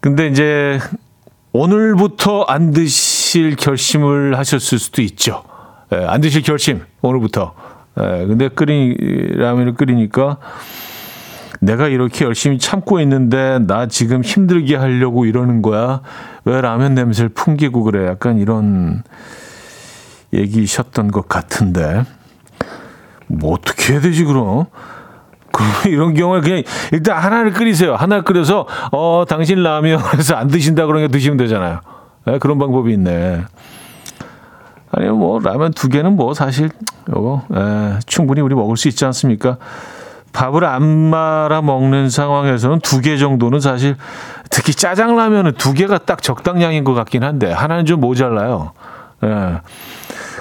[0.00, 0.78] 근데 이제
[1.52, 5.44] 오늘부터 안 드실 결심을 하셨을 수도 있죠.
[5.92, 7.54] 예, 안 드실 결심 오늘부터.
[8.00, 8.96] 예, 근데 끓이
[9.36, 10.38] 라면을 끓이니까
[11.62, 16.00] 내가 이렇게 열심히 참고 있는데 나 지금 힘들게 하려고 이러는 거야.
[16.44, 18.08] 왜 라면 냄새를 풍기고 그래?
[18.08, 19.04] 약간 이런
[20.32, 22.02] 얘기셨던 것 같은데
[23.28, 24.66] 뭐 어떻게 해야 되지 그럼?
[25.52, 27.94] 그럼 이런 경우에 그냥 일단 하나를 끓이세요.
[27.94, 31.78] 하나 끓여서 어 당신 라면에서 안 드신다 그러니까 드시면 되잖아요.
[32.26, 33.44] 예, 그런 방법이 있네.
[34.90, 36.70] 아니요 뭐 라면 두 개는 뭐 사실
[37.08, 39.58] 요거 예, 충분히 우리 먹을 수 있지 않습니까?
[40.32, 43.96] 밥을 안 말아 먹는 상황에서는 두 개 정도는 사실
[44.50, 48.72] 특히 짜장라면은 두 개가 딱 적당량인 것 같긴 한데 하나는 좀 모자라요.
[49.24, 49.60] 예.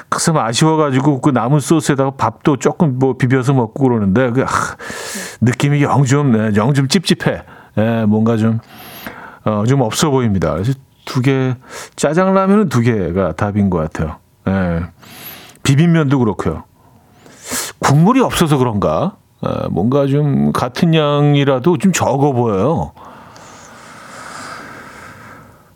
[0.09, 4.47] 그래서 아쉬워가지고 그 남은 소스에다가 밥도 조금 뭐 비벼서 먹고 그러는데 그 아,
[5.41, 7.43] 느낌이 영좀 영 좀 찝찝해.
[7.77, 8.59] 예, 뭔가 좀
[9.45, 10.51] 어, 좀 없어 보입니다.
[10.53, 10.73] 그래서
[11.05, 11.55] 두 개
[11.95, 14.17] 짜장라면은 두 개가 답인 것 같아요.
[14.47, 14.81] 예.
[15.63, 16.63] 비빔면도 그렇고요.
[17.79, 19.13] 국물이 없어서 그런가?
[19.41, 22.93] 어, 뭔가 좀 같은 양이라도 좀 적어 보여요.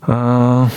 [0.08, 0.67] 어,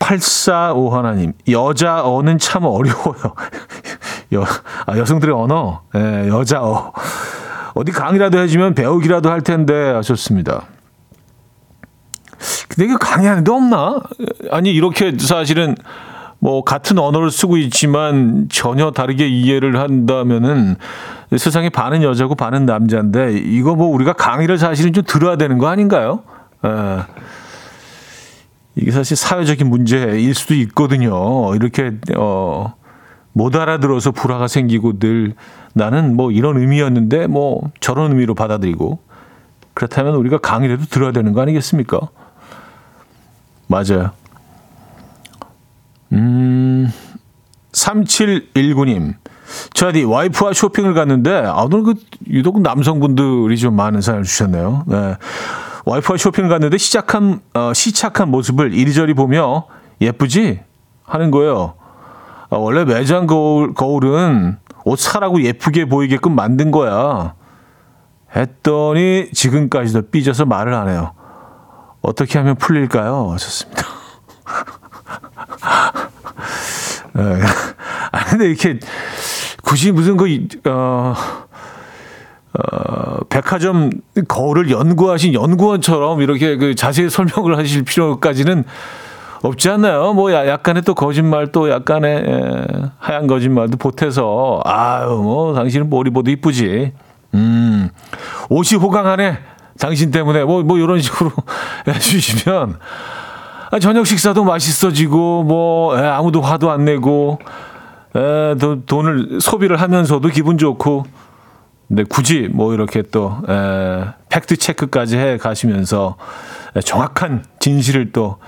[0.00, 3.34] 845 하나님 여자 어는 참 어려워요.
[4.34, 4.44] 여,
[4.86, 6.92] 아, 여성들의 언어, 예, 여자 어.
[7.74, 10.64] 어디 강의라도 해주면 배우기라도 할 텐데 하셨습니다.
[12.68, 14.00] 근데 이거 강의하는 데 없나?
[14.50, 15.76] 아니 이렇게 사실은
[16.46, 20.76] 뭐 같은 언어를 쓰고 있지만 전혀 다르게 이해를 한다면은
[21.36, 26.22] 세상에 반은 여자고 반은 남자인데 이거 뭐 우리가 강의를 사실은 좀 들어야 되는 거 아닌가요?
[26.64, 27.02] 예.
[28.76, 31.52] 이게 사실 사회적인 문제일 수도 있거든요.
[31.56, 32.76] 이렇게 어,
[33.32, 35.34] 못 알아들어서 불화가 생기고 늘
[35.72, 39.00] 나는 뭐 이런 의미였는데 뭐 저런 의미로 받아들이고
[39.74, 41.98] 그렇다면 우리가 강의라도 들어야 되는 거 아니겠습니까?
[43.66, 44.12] 맞아요.
[46.12, 46.92] 음,
[47.72, 49.14] 3719님.
[49.74, 51.94] 저디 와이프와 쇼핑을 갔는데 아 오늘 그
[52.28, 54.84] 유독 남성분들이 좀 많은 사연을 주셨네요.
[54.86, 55.16] 네.
[55.84, 59.66] 와이프와 쇼핑을 갔는데 시작한 어, 시착한 모습을 이리저리 보며
[60.00, 60.60] 예쁘지
[61.04, 61.74] 하는 거예요.
[62.50, 67.34] 아, 원래 매장 거울, 거울은 옷 사라고 예쁘게 보이게끔 만든 거야.
[68.34, 71.12] 했더니 지금까지도 삐져서 말을 안 해요.
[72.02, 73.30] 어떻게 하면 풀릴까요?
[73.32, 73.84] 하셨습니다.
[77.12, 77.22] 네.
[78.12, 78.78] 아, 근데 이렇게
[79.62, 80.26] 굳이 무슨 그,
[80.66, 81.14] 어,
[82.54, 83.90] 어, 백화점
[84.28, 88.64] 거울을 연구하신 연구원처럼 이렇게 그 자세히 설명을 하실 필요까지는
[89.42, 90.12] 없지 않나요?
[90.14, 92.66] 뭐 야- 약간의 또 거짓말 또 약간의 에,
[92.98, 96.92] 하얀 거짓말도 보태서 아유 뭐 당신은 머리 보도 이쁘지.
[97.34, 97.90] 음
[98.48, 99.38] 옷이 호강하네.
[99.78, 101.30] 당신 때문에 뭐뭐 이런 식으로
[101.86, 102.76] 해주시면 아,
[103.80, 107.38] 저녁 식사도 맛있어지고 뭐 에, 아무도 화도 안 내고
[108.14, 111.04] 에, 또 돈을 소비를 하면서도 기분 좋고
[111.88, 116.16] 근데 굳이 뭐 이렇게 또 에, 팩트 체크까지 해 가시면서
[116.76, 118.38] 에, 정확한 진실을 또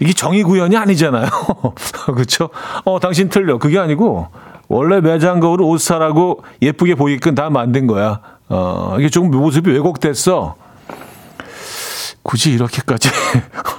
[0.00, 1.28] 이게 정의 구현이 아니잖아요.
[2.14, 2.50] 그렇죠?
[2.84, 3.58] 어, 당신 틀려.
[3.58, 4.28] 그게 아니고
[4.68, 8.20] 원래 매장 거울을 옷 사라고 예쁘게 보이게끔 다 만든 거야.
[8.48, 10.56] 어, 이게 조금 모습이 왜곡됐어.
[12.22, 13.08] 굳이 이렇게까지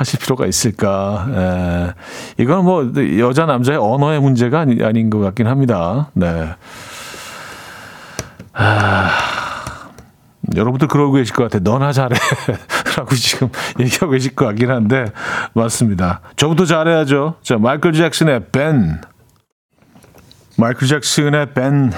[0.00, 1.26] 하실 필요가 있을까?
[1.28, 6.10] 에, 이건 뭐 여자 남자의 언어의 문제가 아니, 아닌 것 같긴 합니다.
[6.14, 6.54] 네.
[10.56, 11.60] 여러분들 그러고 계실 것 같아요.
[11.62, 12.16] 너나 잘해.
[12.96, 15.04] 라고 지금 얘기하고 계실 것 같긴 한데,
[15.52, 16.22] 맞습니다.
[16.36, 17.34] 저부터 잘해야죠.
[17.42, 19.02] 자, 마이클 잭슨의 벤.
[20.56, 21.92] 마이클 잭슨의 벤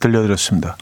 [0.00, 0.76] 들려드렸습니다.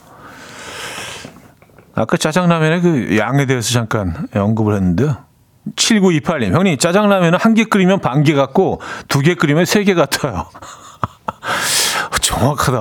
[1.95, 5.26] 아까 짜장라면의 그 양에 대해서 잠깐 언급을 했는데요.
[5.75, 10.47] 7928님, 형님, 짜장라면은 한 개 끓이면 반 개 같고, 두 개 끓이면 세 개 같아요.
[12.21, 12.79] 정확하다.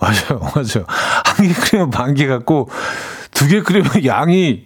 [0.00, 0.84] 맞아요, 맞아요.
[0.86, 2.68] 한 개 끓이면 반 개 같고,
[3.32, 4.64] 두 개 끓이면 양이,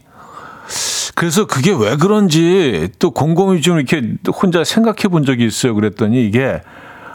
[1.14, 5.74] 그래서 그게 왜 그런지 또 곰곰이 좀 이렇게 혼자 생각해 본 적이 있어요.
[5.74, 6.60] 그랬더니 이게,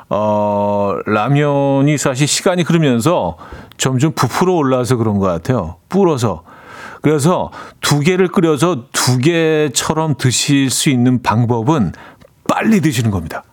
[0.09, 3.37] 어, 라면이 사실 시간이 흐르면서
[3.77, 5.77] 점점 부풀어 올라와서 그런 것 같아요.
[5.89, 6.43] 불어서.
[7.03, 11.91] 그래서 두 개를 끓여서 두 개처럼 드실 수 있는 방법은
[12.47, 13.43] 빨리 드시는 겁니다.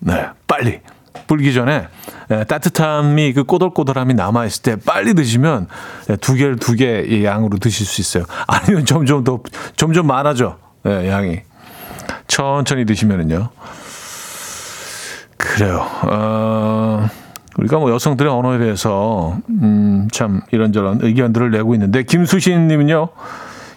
[0.00, 0.80] 네, 빨리.
[1.26, 1.86] 불기 전에
[2.30, 5.68] 예, 따뜻함이 그 꼬들꼬들함이 남아 있을 때 빨리 드시면
[6.08, 8.24] 예, 두 개를 두개 양으로 드실 수 있어요.
[8.46, 9.40] 아니면 점점 더
[9.76, 10.56] 점점 많아져
[10.86, 11.42] 예, 양이
[12.26, 13.50] 천천히 드시면은요.
[15.36, 15.86] 그래요.
[16.04, 17.06] 어,
[17.58, 23.08] 우리가 뭐 여성들의 언어에 대해서 음, 참 이런저런 의견들을 내고 있는데 김수신 님은요.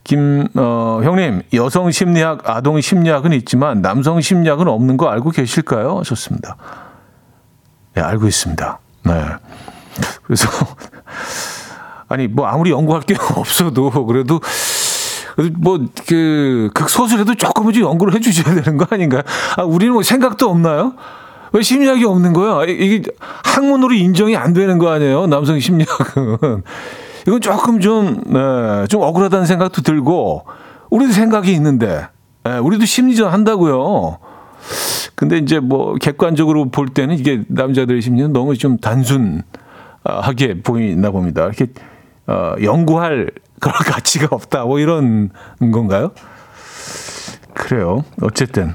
[0.03, 6.03] 김 어, 형님 여성 심리학, 아동 심리학은 있지만 남성 심리학은 없는 거 알고 계실까요?
[6.05, 6.57] 좋습니다.
[7.95, 8.79] 네, 알고 있습니다.
[9.03, 9.25] 네.
[10.23, 10.47] 그래서
[12.07, 14.39] 아니 뭐 아무리 연구할 게 없어도 그래도
[15.57, 19.21] 뭐그 극소수라도 조금은 좀 연구를 해주셔야 되는 거 아닌가요?
[19.57, 20.93] 아 우리는 뭐 생각도 없나요?
[21.55, 22.65] 왜 심리학이 없는 거야?
[22.65, 23.01] 이- 이게
[23.43, 25.27] 학문으로 인정이 안 되는 거 아니에요?
[25.27, 26.63] 남성 심리학은
[27.27, 30.43] 이건 조금 좀, 네, 좀 억울하다는 생각도 들고
[30.89, 32.07] 우리도 생각이 있는데,
[32.43, 34.17] 네, 우리도 심리전 한다고요.
[35.15, 41.45] 근데 이제 뭐 객관적으로 볼 때는 이게 남자들의 심리는 너무 좀 단순하게 보이나 봅니다.
[41.45, 41.67] 이렇게
[42.27, 43.29] 어, 연구할
[43.61, 44.65] 그런 가치가 없다.
[44.65, 45.29] 뭐 이런
[45.71, 46.11] 건가요?
[47.53, 48.03] 그래요.
[48.21, 48.73] 어쨌든.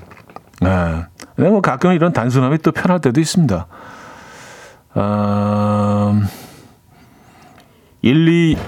[0.63, 1.05] 네.
[1.41, 3.67] 근데 뭐 가끔 이런 단순함이 또 편할 때도 있습니다.
[4.99, 6.27] 음,
[8.05, 8.59] 12,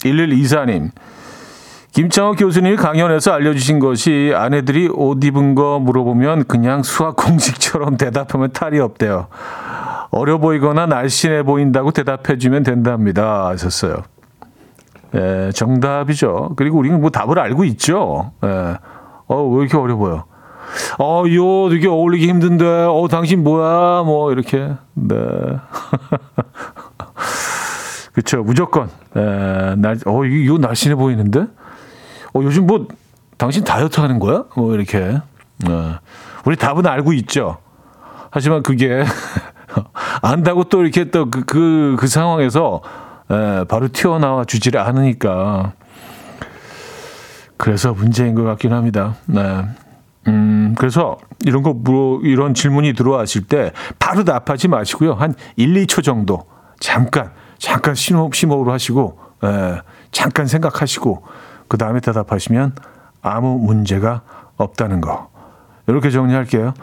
[0.00, 0.90] 1124님.
[1.92, 8.80] 김창호 교수님이 강연에서 알려주신 것이 아내들이 옷 입은 거 물어보면 그냥 수학 공식처럼 대답하면 탈이
[8.80, 9.28] 없대요.
[10.10, 13.46] 어려 보이거나 날씬해 보인다고 대답해주면 된답니다.
[13.46, 14.02] 하셨어요.
[15.14, 16.50] 예, 정답이죠.
[16.56, 18.32] 그리고 우리는 뭐 답을 알고 있죠.
[18.44, 18.76] 예.
[19.26, 20.26] 어, 왜 이렇게 어려 보여?
[20.98, 24.02] 어, 이옷 이게 어울리기 힘든데, 어, 당신 뭐야?
[24.04, 24.72] 뭐, 이렇게.
[24.94, 25.16] 네.
[28.12, 28.88] 그쵸, 무조건.
[29.16, 31.40] 에, 날, 어, 이, 이거 날씬해 보이는데?
[31.40, 32.86] 어, 요즘 뭐,
[33.36, 34.44] 당신 다이어트 하는 거야?
[34.56, 35.20] 뭐, 이렇게.
[35.68, 35.98] 어,
[36.44, 37.58] 우리 답은 알고 있죠.
[38.30, 39.04] 하지만 그게,
[40.22, 42.82] 안다고 또 이렇게 또 그, 그, 그 상황에서,
[43.30, 45.72] 에, 바로 튀어나와 주지를 않으니까.
[47.56, 49.14] 그래서 문제인 것 같긴 합니다.
[49.26, 49.64] 네.
[50.28, 55.14] 음, 그래서 이런 거 물어, 이런 질문이 들어왔을 때 바로 답하지 마시고요.
[55.14, 56.46] 한 1, 2초 정도
[56.80, 61.22] 잠깐, 잠깐 심호흡, 심호흡을 하시고, 에, 잠깐 생각하시고,
[61.68, 62.74] 그 다음에 대답하시면
[63.22, 64.22] 아무 문제가
[64.56, 65.30] 없다는 거.
[65.86, 66.74] 이렇게 정리할게요.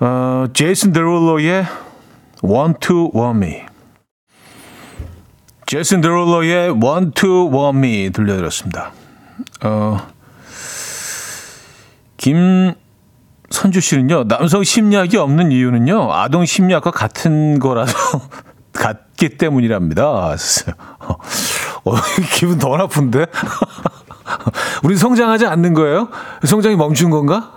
[0.00, 1.64] 어, 제이슨 데롤로의
[2.42, 3.62] Want to Want Me.
[5.66, 8.92] 제이슨 데롤로의 Want to Want Me 들려드렸습니다.
[9.64, 9.98] 어,
[12.24, 12.72] 김
[13.50, 17.94] 선주 씨는요, 남성 심리학이 없는 이유는요, 아동 심리학과 같은 거라서,
[18.72, 20.32] 같기 때문이랍니다.
[21.84, 21.94] 어,
[22.32, 23.26] 기분 더 나쁜데?
[24.84, 26.08] 우리 성장하지 않는 거예요?
[26.46, 27.52] 성장이 멈춘 건가?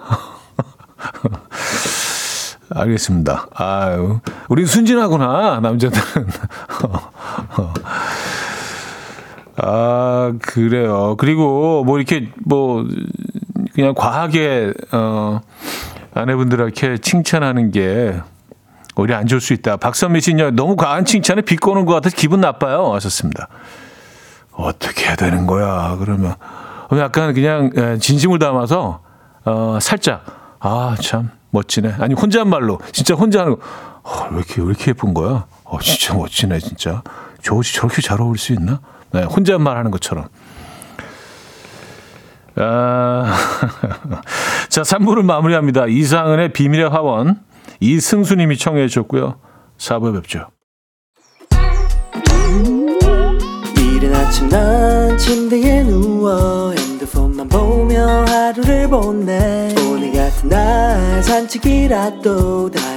[2.69, 3.47] 알겠습니다.
[3.55, 6.27] 아유, 우리 순진하구나, 남자들은.
[9.59, 11.15] 아, 그래요.
[11.17, 12.85] 그리고 뭐 이렇게 뭐
[13.77, 15.39] 그냥 과하게 어
[16.15, 18.19] 아내분들한테 칭찬하는 게
[18.95, 19.77] 오히려 안 좋을 수 있다.
[19.77, 22.91] 박선미 씨는 너무 과한 칭찬에 비꼬는 것 같아서 기분 나빠요.
[22.95, 23.49] 하셨습니다.
[24.53, 25.95] 어떻게 해야 되는 거야?
[25.99, 26.33] 그러면
[26.93, 29.01] 약간 그냥 예, 진심을 담아서
[29.45, 30.25] 어 살짝
[30.59, 31.97] 아 참 멋지네.
[31.99, 33.61] 아니 혼잣말로 진짜 혼자 하는 거.
[34.01, 35.45] 어, 왜 이렇게 왜 이렇게 예쁜 거야?
[35.65, 37.03] 어 진짜 멋지네 진짜.
[37.43, 38.79] 저 옷이 저렇게 잘 어울릴 수 있나?
[39.11, 40.25] 네, 혼잣말 하는 것처럼.
[42.59, 43.35] 아,
[44.69, 45.85] 자, 3부를 마무리합니다.
[45.87, 47.39] 이상은의 비밀의 화원,
[47.79, 49.35] 이승수님이 청해 주셨고요.
[49.77, 50.47] 4부에 뵙죠.
[53.77, 62.96] 이른 아침 난 침대에 누워 핸드폰만 보며 하루를 보내 오늘 같은 날 산책이라도 다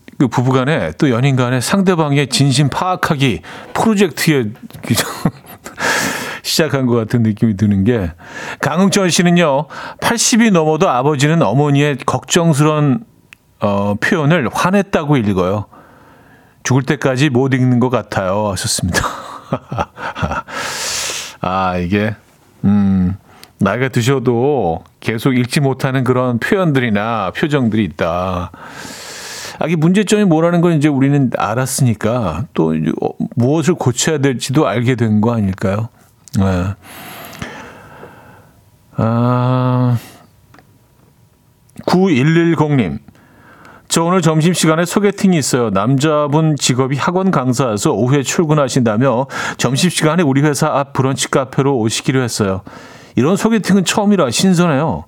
[0.21, 3.41] 그 부부간에 또 연인 간에 상대방의 진심 파악하기
[3.73, 4.43] 프로젝트에
[4.83, 4.93] 그
[6.43, 8.11] 시작한 것 같은 느낌이 드는 게
[8.59, 9.65] 강흥철 씨는요
[9.99, 13.03] 80이 넘어도 아버지는 어머니의 걱정스러운
[13.61, 15.65] 어, 표현을 화냈다고 읽어요.
[16.61, 18.49] 죽을 때까지 못 읽는 것 같아요.
[18.51, 18.99] 하셨습니다.
[21.41, 22.15] 아, 이게,
[22.63, 23.17] 음,
[23.57, 28.51] 나이가 드셔도 계속 읽지 못하는 그런 표현들이나 표정들이 있다.
[29.61, 35.21] 아, 이게 문제점이 뭐라는 건 이제 우리는 알았으니까 또 어, 무엇을 고쳐야 될지도 알게 된
[35.21, 35.89] 거 아닐까요?
[36.39, 36.65] 네.
[38.95, 39.97] 아,
[41.85, 42.99] 9110님.
[43.87, 45.69] 저 오늘 점심시간에 소개팅이 있어요.
[45.69, 52.61] 남자분 직업이 학원 강사여서 오후에 출근하신다며 점심시간에 우리 회사 앞 브런치 카페로 오시기로 했어요.
[53.15, 55.03] 이런 소개팅은 처음이라 신선해요.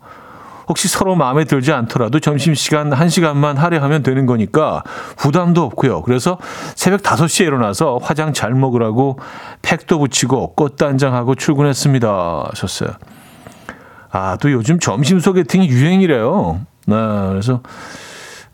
[0.68, 4.84] 혹시 서로 마음에 들지 않더라도 점심시간 1시간만 하려하면 되는 거니까
[5.18, 6.02] 부담도 없고요.
[6.04, 6.38] 그래서
[6.76, 9.20] 새벽 5시에 일어나서 화장 잘 먹으라고
[9.62, 12.44] 팩도 붙이고 꽃단장하고 출근했습니다.
[12.50, 12.92] 하셨어요.
[14.12, 16.62] 아, 또 요즘 점심 소개팅이 유행이래요.
[16.86, 16.96] 네,
[17.30, 17.62] 그래서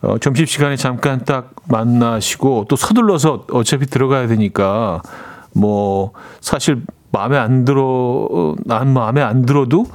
[0.01, 5.01] 어, 점심시간에 잠깐 딱 만나시고 또 서둘러서 어차피 들어가야 되니까
[5.53, 9.85] 뭐 사실 마음에 안 들어 난 마음에 안 들어도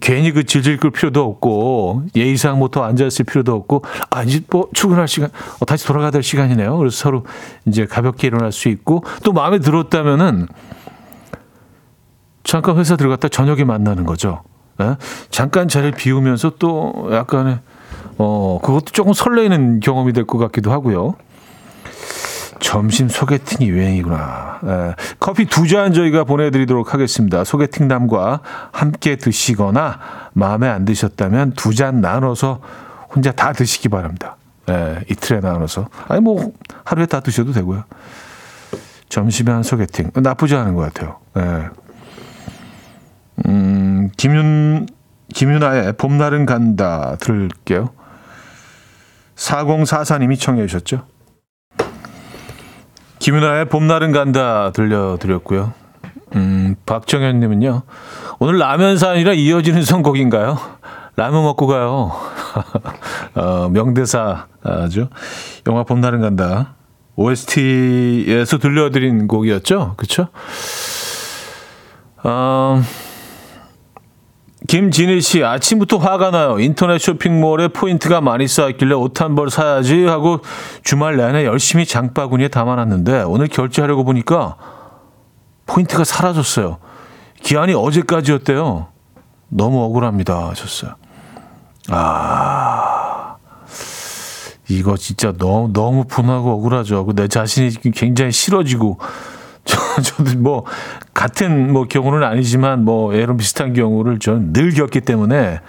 [0.00, 4.68] 괜히 그 질질 끌 필요도 없고 예의상 뭐더 앉아 있을 필요도 없고 아 이제 뭐
[4.72, 6.76] 출근할 시간 어, 다시 돌아가야 될 시간이네요.
[6.78, 7.24] 그래서 서로
[7.66, 10.48] 이제 가볍게 일어날 수 있고 또 마음에 들었다면은
[12.44, 14.42] 잠깐 회사 들어갔다 저녁에 만나는 거죠.
[14.80, 14.96] 예?
[15.30, 17.58] 잠깐 자리를 비우면서 또 약간의
[18.18, 21.14] 어, 그것도 조금 설레이는 경험이 될 것 같기도 하고요.
[22.62, 24.60] 점심 소개팅이 유행이구나.
[24.64, 27.44] 에, 커피 두 잔 저희가 보내드리도록 하겠습니다.
[27.44, 28.40] 소개팅남과
[28.72, 29.98] 함께 드시거나
[30.32, 32.60] 마음에 안 드셨다면 두 잔 나눠서
[33.14, 34.36] 혼자 다 드시기 바랍니다.
[34.70, 35.88] 에, 이틀에 나눠서.
[36.08, 36.52] 아니 뭐
[36.84, 37.84] 하루에 다 드셔도 되고요.
[39.08, 41.18] 점심에 한 소개팅 나쁘지 않은 것 같아요.
[41.36, 41.68] 에.
[43.46, 44.86] 음, 김윤
[45.34, 47.90] 김윤아의 봄날은 간다 들을게요.
[49.36, 51.06] 4044님이 청해 주셨죠.
[53.22, 55.72] 김윤아의 봄날은 간다 들려드렸고요.
[56.34, 57.82] 음, 박정현 님은요.
[58.40, 60.58] 오늘 라면산이라 이어지는 선곡인가요?
[61.14, 62.10] 라면 먹고 가요.
[63.36, 65.08] 어, 명대사죠.
[65.68, 66.74] 영화 봄날은 간다.
[67.14, 69.94] OST에서 들려드린 곡이었죠.
[69.96, 70.26] 그쵸?
[72.24, 72.82] 어,
[74.68, 76.58] 김진희 씨, 아침부터 화가 나요.
[76.60, 80.40] 인터넷 쇼핑몰에 포인트가 많이 쌓였길래 옷 한 벌 사야지 하고
[80.84, 84.56] 주말 내내 열심히 장바구니에 담아놨는데 오늘 결제하려고 보니까
[85.66, 86.78] 포인트가 사라졌어요.
[87.42, 88.86] 기한이 어제까지였대요.
[89.48, 90.48] 너무 억울합니다.
[90.50, 90.94] 하셨어요.
[91.88, 93.36] 아,
[94.68, 97.06] 이거 진짜 너무, 너무 분하고 억울하죠.
[97.14, 98.98] 내 자신이 굉장히 싫어지고
[99.64, 100.64] 저, 저도 뭐
[101.14, 105.60] 같은 뭐 경우는 아니지만 뭐 이런 비슷한 경우를 저는 늘 겪기 때문에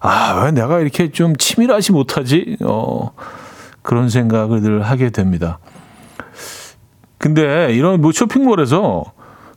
[0.00, 3.10] 아 왜 내가 이렇게 좀 치밀하지 못하지 어
[3.82, 5.58] 그런 생각을 늘 하게 됩니다.
[7.18, 9.04] 근데 이런 뭐 쇼핑몰에서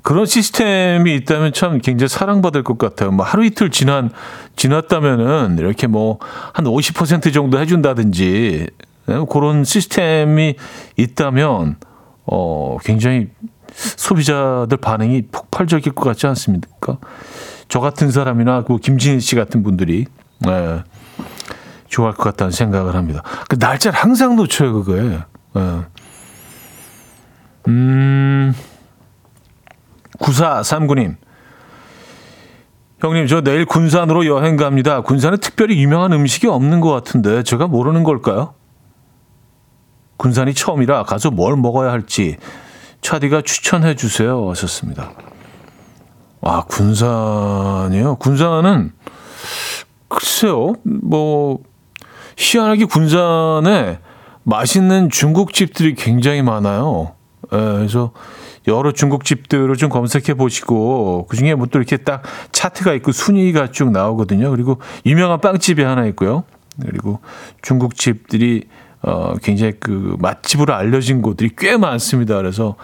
[0.01, 3.11] 그런 시스템이 있다면 참 굉장히 사랑받을 것 같아요.
[3.11, 4.09] 뭐 하루 이틀 지난
[4.55, 6.19] 지났다면은 이렇게 뭐
[6.53, 8.67] 한 50% 정도 해준다든지
[9.09, 10.55] 예, 그런 시스템이
[10.97, 11.75] 있다면
[12.25, 13.27] 어 굉장히
[13.97, 16.97] 소비자들 반응이 폭발적일 것 같지 않습니까?
[17.67, 20.05] 저 같은 사람이나 그 김진희 씨 같은 분들이
[20.47, 20.83] 예,
[21.87, 23.23] 좋아할 것 같다는 생각을 합니다.
[23.47, 25.19] 그 날짜를 항상 놓쳐요 그거에.
[25.55, 25.81] 예.
[27.67, 28.53] 음.
[30.19, 31.15] 9439님.
[32.99, 35.01] 형님, 저 내일 군산으로 여행 갑니다.
[35.01, 38.55] 군산에 특별히 유명한 음식이 없는 것 같은데 제가 모르는 걸까요?
[40.17, 42.37] 군산이 처음이라 가서 뭘 먹어야 할지
[43.01, 44.49] 차디가 추천해 주세요.
[44.49, 45.11] 하셨습니다.
[46.41, 48.15] 아, 군산이요?
[48.15, 48.93] 군산은
[50.07, 51.59] 글쎄요, 뭐,
[52.37, 53.99] 희한하게 군산에
[54.43, 57.13] 맛있는 중국집들이 굉장히 많아요.
[57.53, 58.11] 예, 그래서
[58.67, 63.91] 여러 중국집들을 좀 검색해 보시고 그 중에 뭐 또 이렇게 딱 차트가 있고 순위가 쭉
[63.91, 64.49] 나오거든요.
[64.51, 66.43] 그리고 유명한 빵집이 하나 있고요.
[66.81, 67.19] 그리고
[67.61, 68.67] 중국집들이
[69.01, 72.35] 어 굉장히 그 맛집으로 알려진 곳들이 꽤 많습니다.
[72.35, 72.75] 그래서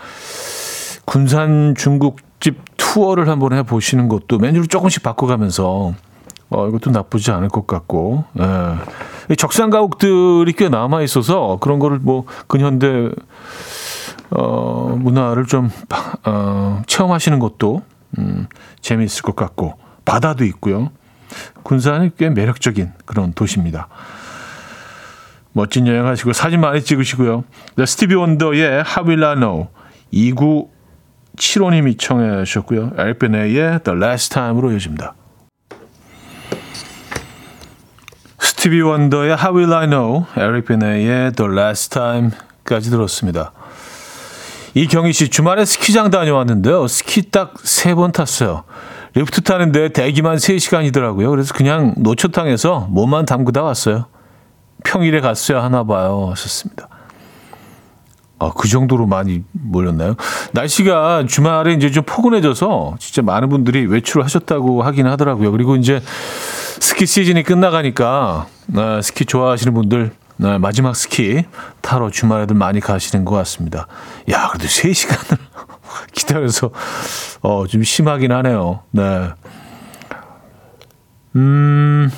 [1.05, 5.93] 군산 중국집 투어를 한번 해 보시는 것도 메뉴를 조금씩 바꿔가면서
[6.49, 8.75] 어 이것도 나쁘지 않을 것 같고 예.
[9.33, 13.09] 이 적산 가옥들이 꽤 남아 있어서 그런 거를 뭐 근현대
[14.31, 15.69] 어, 문화를 좀
[16.25, 17.81] 어, 체험하시는 것도
[18.17, 18.47] 음,
[18.81, 20.91] 재미있을 것 같고 바다도 있고요.
[21.63, 23.87] 군산이 꽤 매력적인 그런 도시입니다.
[25.55, 27.45] 멋진 여행하시고 사진 많이 찍으시고요.
[27.77, 29.67] 네, 스티비 원더의 I Know
[30.13, 32.91] 2975님이 청해 주셨고요.
[32.97, 35.15] 엘베네의 The Last Time으로 이어집니다.
[38.37, 43.53] 스티비 원더의 How Will I Know, 에릭 베네의 The Last Time까지 들었습니다.
[44.73, 46.85] 이경희 씨 주말에 스키장 다녀왔는데요.
[46.87, 48.65] 스키 딱 세 번 탔어요.
[49.13, 51.29] 리프트 타는데 대기만 3시간이더라고요.
[51.29, 54.07] 그래서 그냥 노천탕에서 몸만 담그다 왔어요.
[54.85, 56.29] 평일에 갔어야 하나 봐요.
[56.31, 56.87] 하셨습니다.
[58.37, 60.15] 아, 그 정도로 많이 몰렸나요?
[60.53, 65.51] 날씨가 주말에 이제 좀 포근해져서 진짜 많은 분들이 외출을 하셨다고 하긴 하더라고요.
[65.51, 66.01] 그리고 이제
[66.79, 71.45] 스키 시즌이 끝나가니까 아, 스키 좋아하시는 분들 네, 마지막 스키
[71.79, 73.87] 타러 주말에도 많이 가시는 것 같습니다.
[74.29, 75.37] 야, 그래도 3시간을
[76.11, 76.71] 기다려서
[77.41, 78.81] 어, 좀 심하긴 하네요.
[78.91, 79.29] 네.
[81.37, 82.11] 음.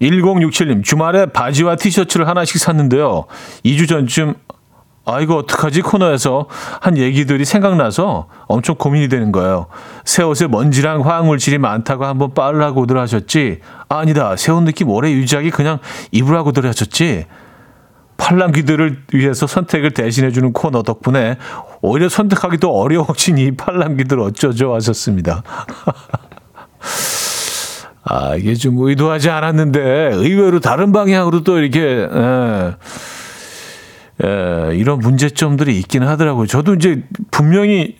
[0.00, 3.24] 1067님, 주말에 바지와 티셔츠를 하나씩 샀는데요.
[3.64, 4.34] 2주 전쯤,
[5.08, 5.82] 아, 이거 어떡하지?
[5.82, 6.48] 코너에서
[6.80, 9.66] 한 얘기들이 생각나서 엄청 고민이 되는 거예요.
[10.04, 13.60] 새 옷에 먼지랑 화학물질이 많다고 한번 빨라고들 하셨지?
[13.88, 14.34] 아니다.
[14.36, 15.78] 새 옷 느낌 오래 유지하기 그냥
[16.10, 17.26] 입으라고들 하셨지?
[18.16, 21.36] 팔랑귀들을 위해서 선택을 대신해주는 코너 덕분에
[21.82, 24.74] 오히려 선택하기도 어려워진 이 팔랑귀들 어쩌죠?
[24.74, 25.42] 하셨습니다.
[28.08, 29.80] 아, 이게 좀 의도하지 않았는데
[30.12, 32.74] 의외로 다른 방향으로 또 이렇게 에,
[34.24, 36.46] 에, 이런 문제점들이 있긴 하더라고요.
[36.46, 37.02] 저도 이제
[37.32, 37.96] 분명히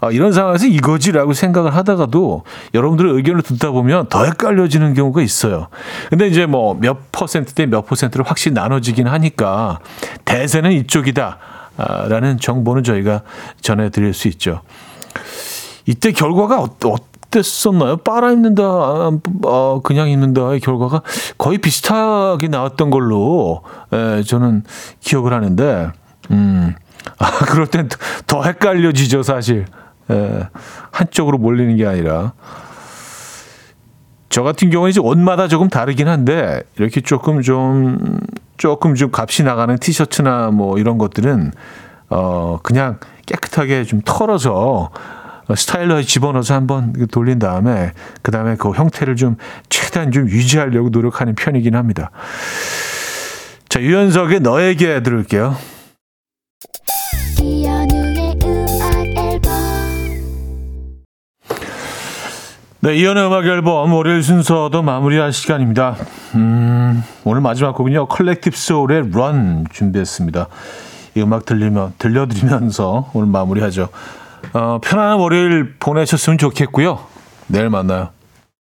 [0.00, 5.66] 아, 이런 상황에서 이거지라고 생각을 하다가도 여러분들의 의견을 듣다 보면 더 헷갈려지는 경우가 있어요.
[6.08, 9.80] 근데 이제 뭐 몇 퍼센트 대 몇 퍼센트로 확실히 나눠지긴 하니까
[10.24, 11.38] 대세는 이쪽이다.
[11.78, 13.22] 아, 라는 정보는 저희가
[13.60, 14.60] 전해드릴 수 있죠.
[15.86, 16.96] 이때 결과가 어,
[17.32, 17.96] 어땠었나요?
[17.98, 21.02] 빨아 입는다, 어, 그냥 입는다의 결과가
[21.38, 23.62] 거의 비슷하게 나왔던 걸로
[23.92, 24.64] 에, 저는
[25.00, 25.90] 기억을 하는데,
[26.30, 26.74] 음,
[27.18, 27.88] 아, 그럴 땐
[28.26, 29.64] 더 헷갈려지죠, 사실.
[30.10, 30.48] 에,
[30.90, 32.34] 한쪽으로 몰리는 게 아니라.
[34.28, 38.18] 저 같은 경우는 이제 옷마다 조금 다르긴 한데, 이렇게 조금 좀,
[38.56, 41.52] 조금 좀 값이 나가는 티셔츠나 뭐 이런 것들은,
[42.10, 44.90] 어, 그냥 깨끗하게 좀 털어서,
[45.54, 49.36] 스타일러에 집어넣어서 한번 돌린 다음에 그 다음에 그 형태를 좀
[49.68, 52.10] 최대한 좀 유지하려고 노력하는 편이긴 합니다.
[53.68, 55.56] 자 유연석의 너에게 들을게요.
[62.84, 65.96] 네 이현우의 음악 앨범 월요일 순서도 마무리할 시간입니다.
[66.34, 70.48] 음, 오늘 마지막 곡은요 컬렉티브 소울의 Run 준비했습니다.
[71.14, 73.88] 이 음악 들리면 들려드리면서 오늘 마무리하죠.
[74.52, 76.98] 어, 편안한 월요일 보내셨으면 좋겠고요.
[77.46, 78.10] 내일 만나요.